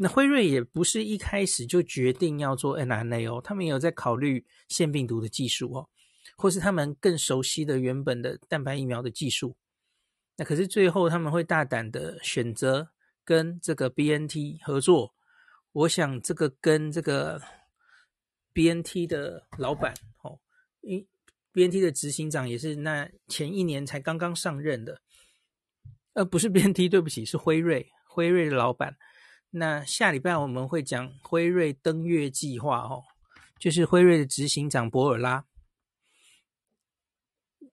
[0.00, 5.88] 那辉瑞也不是一开始就决定要做 n r n a 哦，他们也有在考虑腺病毒的技术哦，
[6.36, 9.56] 或是他们更熟悉的原本的蛋白疫苗的技术。
[10.36, 12.90] 那可是最后他们会大胆的选择
[13.24, 15.14] 跟这个 BNT 合作。
[15.72, 17.42] 我想这个跟这个
[18.52, 20.38] BNT 的老板哦，
[20.80, 21.04] 因
[21.52, 25.00] BNT 的执行长也是那前一年才刚刚上任的，
[26.12, 28.96] 呃，不是 BNT，对不起，是辉瑞，辉瑞的老板。
[29.50, 33.02] 那下礼拜我们会讲辉瑞登月计划哦，
[33.58, 35.44] 就是辉瑞的执行长博尔拉。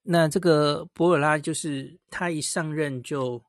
[0.03, 3.43] 那这个博尔拉就是他一上任就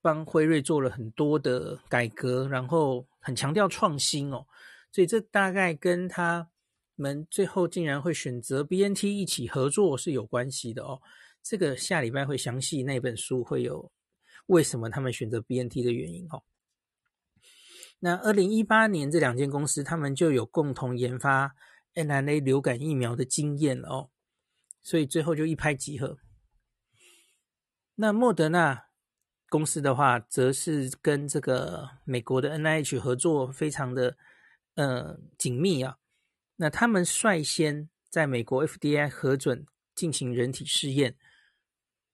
[0.00, 4.46] 帮辉瑞做了很多的改革，然后很强调创新哦，
[4.90, 6.48] 所以这大概跟他
[6.94, 10.98] 们最后竟然会选择 BNT 一起合作是有关系的哦。
[11.42, 13.92] 这个下礼拜会详细那本书会有
[14.46, 16.42] 为什么他们选择 BNT 的原因哦。
[18.00, 21.56] 那二零一八年，这两间公司他们就有共同研发
[21.94, 24.10] mRNA 流感疫苗的经验哦，
[24.82, 26.18] 所以最后就一拍即合。
[27.94, 28.88] 那莫德纳
[29.48, 34.18] 公司的话，则是跟这个美国的 NIH 合作非常的
[34.74, 35.96] 呃紧密啊。
[36.56, 41.16] 那他们率先在美国 FDA 核准进行人体试验，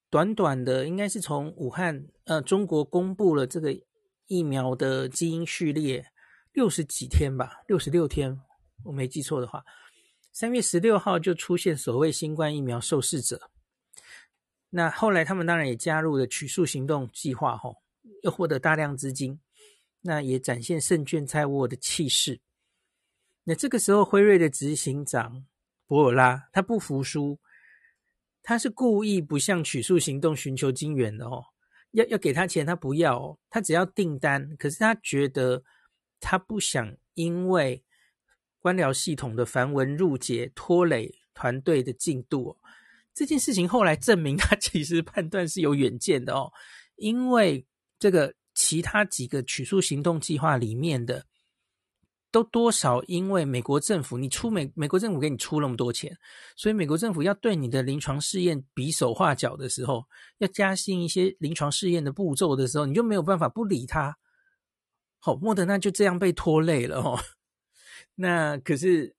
[0.09, 3.77] 短短的应该是从武汉呃中国公布了这个。
[4.33, 6.11] 疫苗的基因序列
[6.53, 8.41] 六十几天吧，六十六天，
[8.83, 9.63] 我没记错的话，
[10.33, 13.51] 三月十六号就出现所谓新冠疫苗受试者。
[14.71, 17.83] 那后来他们当然也加入了取数行动计划，吼，
[18.23, 19.39] 又获得大量资金，
[20.01, 22.41] 那也展现胜券在握的气势。
[23.45, 25.45] 那这个时候，辉瑞的执行长
[25.87, 27.39] 博尔拉他不服输，
[28.43, 31.52] 他是故意不向取数行动寻求金援的哦。
[31.93, 34.55] 要要给他钱，他不要哦，他只要订单。
[34.59, 35.63] 可是他觉得
[36.21, 37.83] 他不想因为
[38.59, 42.57] 官僚系统的繁文缛节拖累团队的进度哦。
[43.15, 46.53] 这件事情后来证明，他 其实判断是有远见的哦。
[46.97, 47.67] 因为
[47.99, 51.27] 这个其他几个取数行动计划里面的。
[52.33, 56.17] 都多少因为美国政府，你出美美国政府给你出那么多钱，
[56.57, 60.05] 所以美国政府要对你的临床试验比手画脚的时候，
[60.39, 64.17] 要加新一些临床试验的步骤的时候，你就没有办法不理他。
[65.21, 67.21] 好，莫德纳就这样被拖累了哦。
[68.17, 69.15] 那可是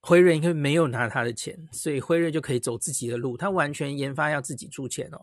[0.00, 5.20] 辉瑞因为没有拿他的钱，所以辉瑞就可以走自己的路，他完全研发要自己出钱哦。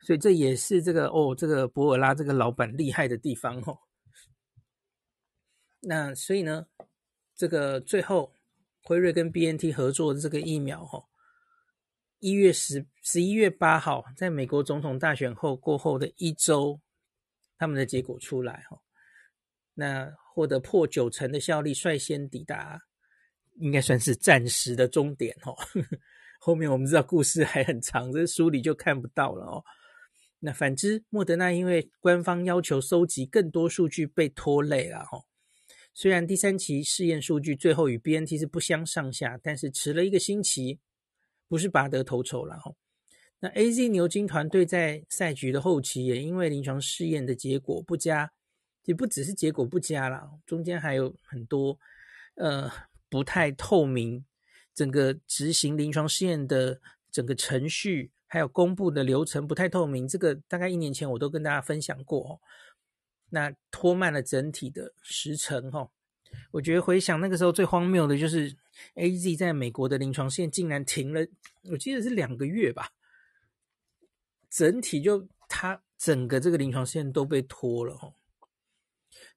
[0.00, 3.78] 所以这也是这个哦，这个博尔拉这个老板厉害的地方哦。
[5.80, 6.66] 那所以呢，
[7.34, 8.34] 这个最后
[8.82, 11.04] 辉瑞跟 BNT 合作的这个疫苗，哈，
[12.18, 16.80] 一月十十一月八号，在美国总统大选后过后的一周，
[17.56, 18.78] 他们的结果出来，哈，
[19.74, 22.80] 那获得破九成的效力，率先抵达，
[23.56, 25.54] 应该算是暂时的终点，哈。
[26.38, 29.64] 后面我们知道故事还很长，这书里就看不到了哦。
[30.38, 35.22] 那反之，莫德纳因为官方要求收集更多数据，被拖累了，哈。
[35.92, 40.78] 虽然第三期试验数据最后与 BNT 是不相上下，但是迟了一个星期，
[41.48, 42.72] 不是拔得头筹了哈。
[43.40, 48.32] 那 AZ 牛津团队在赛局的后期也因为临床试验的结果不佳，
[48.84, 51.78] 也不只是结果不佳啦，中间还有很多
[52.36, 52.70] 呃
[53.08, 54.24] 不太透明，
[54.74, 56.80] 整个执行临床试验的
[57.10, 62.40] 整个程序还有公布的流程不太透明，这个大概一年前我都跟大家分享过。
[63.30, 65.88] 那拖慢了整体的时程哈，
[66.50, 68.56] 我觉得回想那个时候最荒谬的就是
[68.94, 71.26] AZ 在美国的临床试验竟然停了，
[71.70, 72.90] 我记得是两个月吧，
[74.48, 78.12] 整体就它整个这个临床试验都被拖了哈。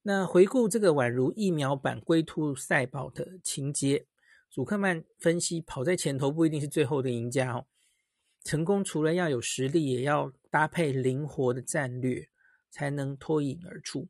[0.04, 4.06] 那回顾这个宛如疫苗版龟兔赛跑的情节，
[4.50, 7.66] 祖克曼分析跑在前头不一定是最后的赢家哦，
[8.44, 12.28] 成功除了要有实力，也要搭配灵活的战略。
[12.74, 14.08] 才能脱颖而出。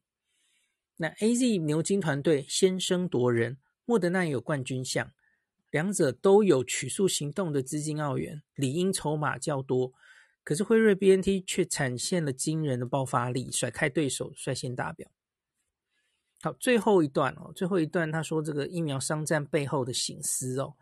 [0.95, 5.11] 那 AZ 牛津团队先声夺人，莫德纳有冠军相，
[5.69, 9.91] 两者都有取数行动的资金奥援，理应筹码较多。
[10.45, 15.09] 可是辉瑞 BNT 却展现了惊人的爆发力，甩开对手，率先达标。
[16.41, 20.75] 好，最后一段哦，最后一段他说这个疫苗商战背后的醒思哦。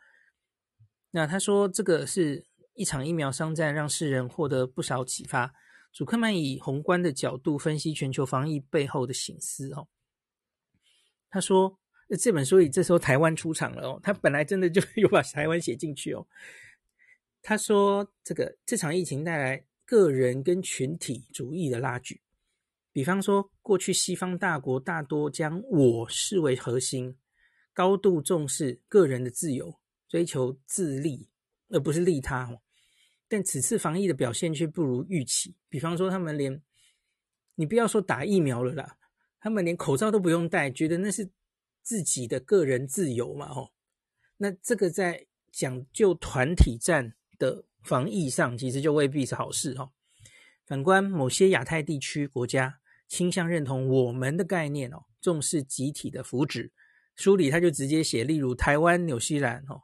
[1.11, 5.53] 那他说这个是一场疫苗商战，让世人获得不少启发。
[5.91, 9.71] 祖克曼以宏观的角度分析全球防疫背后的省思。
[9.73, 9.87] 哦，
[11.29, 16.27] 他说那这本书里这时候台湾出场了哦，他本来真的就 有把台湾写进去哦。
[17.41, 22.21] 他说，这个这场疫情带来个人跟群体主义的拉锯，
[22.91, 27.17] 比方说，过去西方大国大多将我视为核心，
[27.73, 31.29] 高度重视个人的自由，追求自利
[31.69, 32.61] 而不是利他哦。
[33.31, 36.61] 但此次防疫的表现却不如预期，比方说，他们连
[37.55, 38.97] 你不要说打疫苗了啦，
[39.39, 41.31] 他们连口罩都不用戴，觉得那是
[41.81, 43.71] 自己的个人自由嘛，哦，
[44.35, 49.89] 那这个在讲究团体战的防疫上，其实就未必是好事哈。
[50.65, 56.69] 反观某些亚太地区国家，倾向认同我们的概念哦，重视集体的福祉。
[57.15, 59.83] 书里他就直接写，例如台湾、纽西兰哦，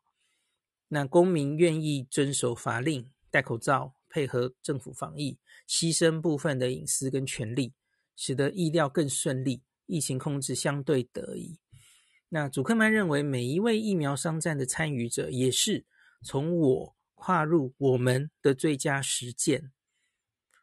[0.90, 3.10] 那公民愿意遵守法令。
[3.30, 7.74] 戴口罩，配合政府防疫，牺牲部分的隐私跟权利，
[8.16, 11.60] 使得疫调更顺利，疫情控制相对得宜。
[12.30, 15.86] 那祖克曼认为，每一位疫苗商战的参与者，也是
[16.24, 19.72] 从我跨入我们的最佳实践。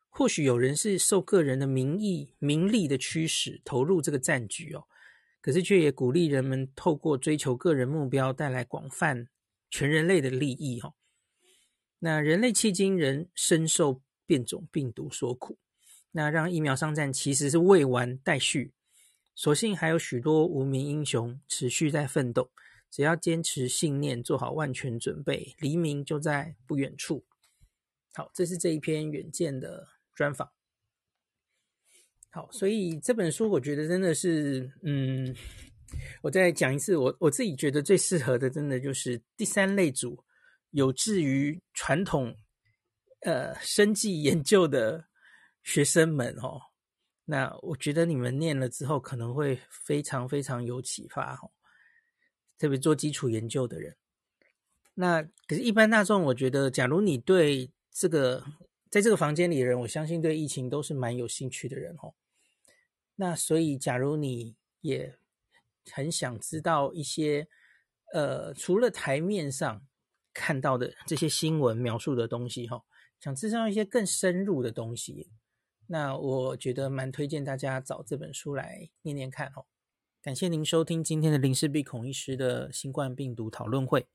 [0.09, 4.85] 或许有人是受个人的名义、名利的驱使投入这个战局哦，
[5.41, 9.27] 可是却也鼓励人们透过追求个人目标，带来广泛
[9.71, 10.95] 全人类的利益哦。
[12.05, 15.57] 那人类迄今仍深受变种病毒所苦，
[16.11, 18.75] 那让疫苗商战其实是未完待续。
[19.35, 22.51] 所幸还有许多无名英雄持续在奋斗，
[22.91, 27.25] 只要坚持信念，做好万全准备，黎明就在不远处。
[28.13, 30.51] 好，这是这一篇远见的专访。
[32.29, 35.35] 好，所以这本书我觉得真的是，嗯，
[36.21, 40.23] 我再讲一次，我我自己觉得最适合的，真的就是第三类组。
[40.75, 42.37] 有志于传统
[43.21, 45.07] 呃生计研究的
[45.63, 46.61] 学生们哦，
[47.25, 51.53] 那我觉得你们念了之后可能会非常非常有启发哦，
[52.59, 53.97] 特别做基础研究的人。
[54.95, 58.45] 那可是，一般大众，我觉得，假如你对这个
[58.91, 62.15] 在这个房间里的人，我相信对疫情都是蛮有兴趣的人哦。
[63.15, 65.17] 那所以，假如你也
[65.93, 67.47] 很想知道一些
[68.13, 69.87] 呃，除了台面上。
[70.35, 72.83] 看到的这些新闻描述的东西，哈，
[73.21, 75.31] 想知道一些更深入的东西，
[75.87, 79.65] 那我觉得蛮推荐大家找这本书来念念看，哦。
[80.21, 84.07] 感谢您收听今天的林氏璧孔医师的新冠病毒讨论会。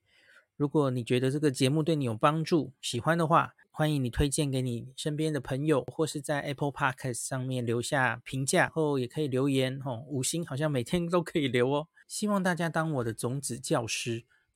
[0.58, 11.88] 如果你觉得这个节目对你有帮助，喜欢的话，欢迎你推荐给你身边的朋友，或是在 Apple Podcast 上面留下评价，后也可以留言，吼，五星好像每天都可以留哦。
[12.08, 14.26] 希望大家当我的种子教师。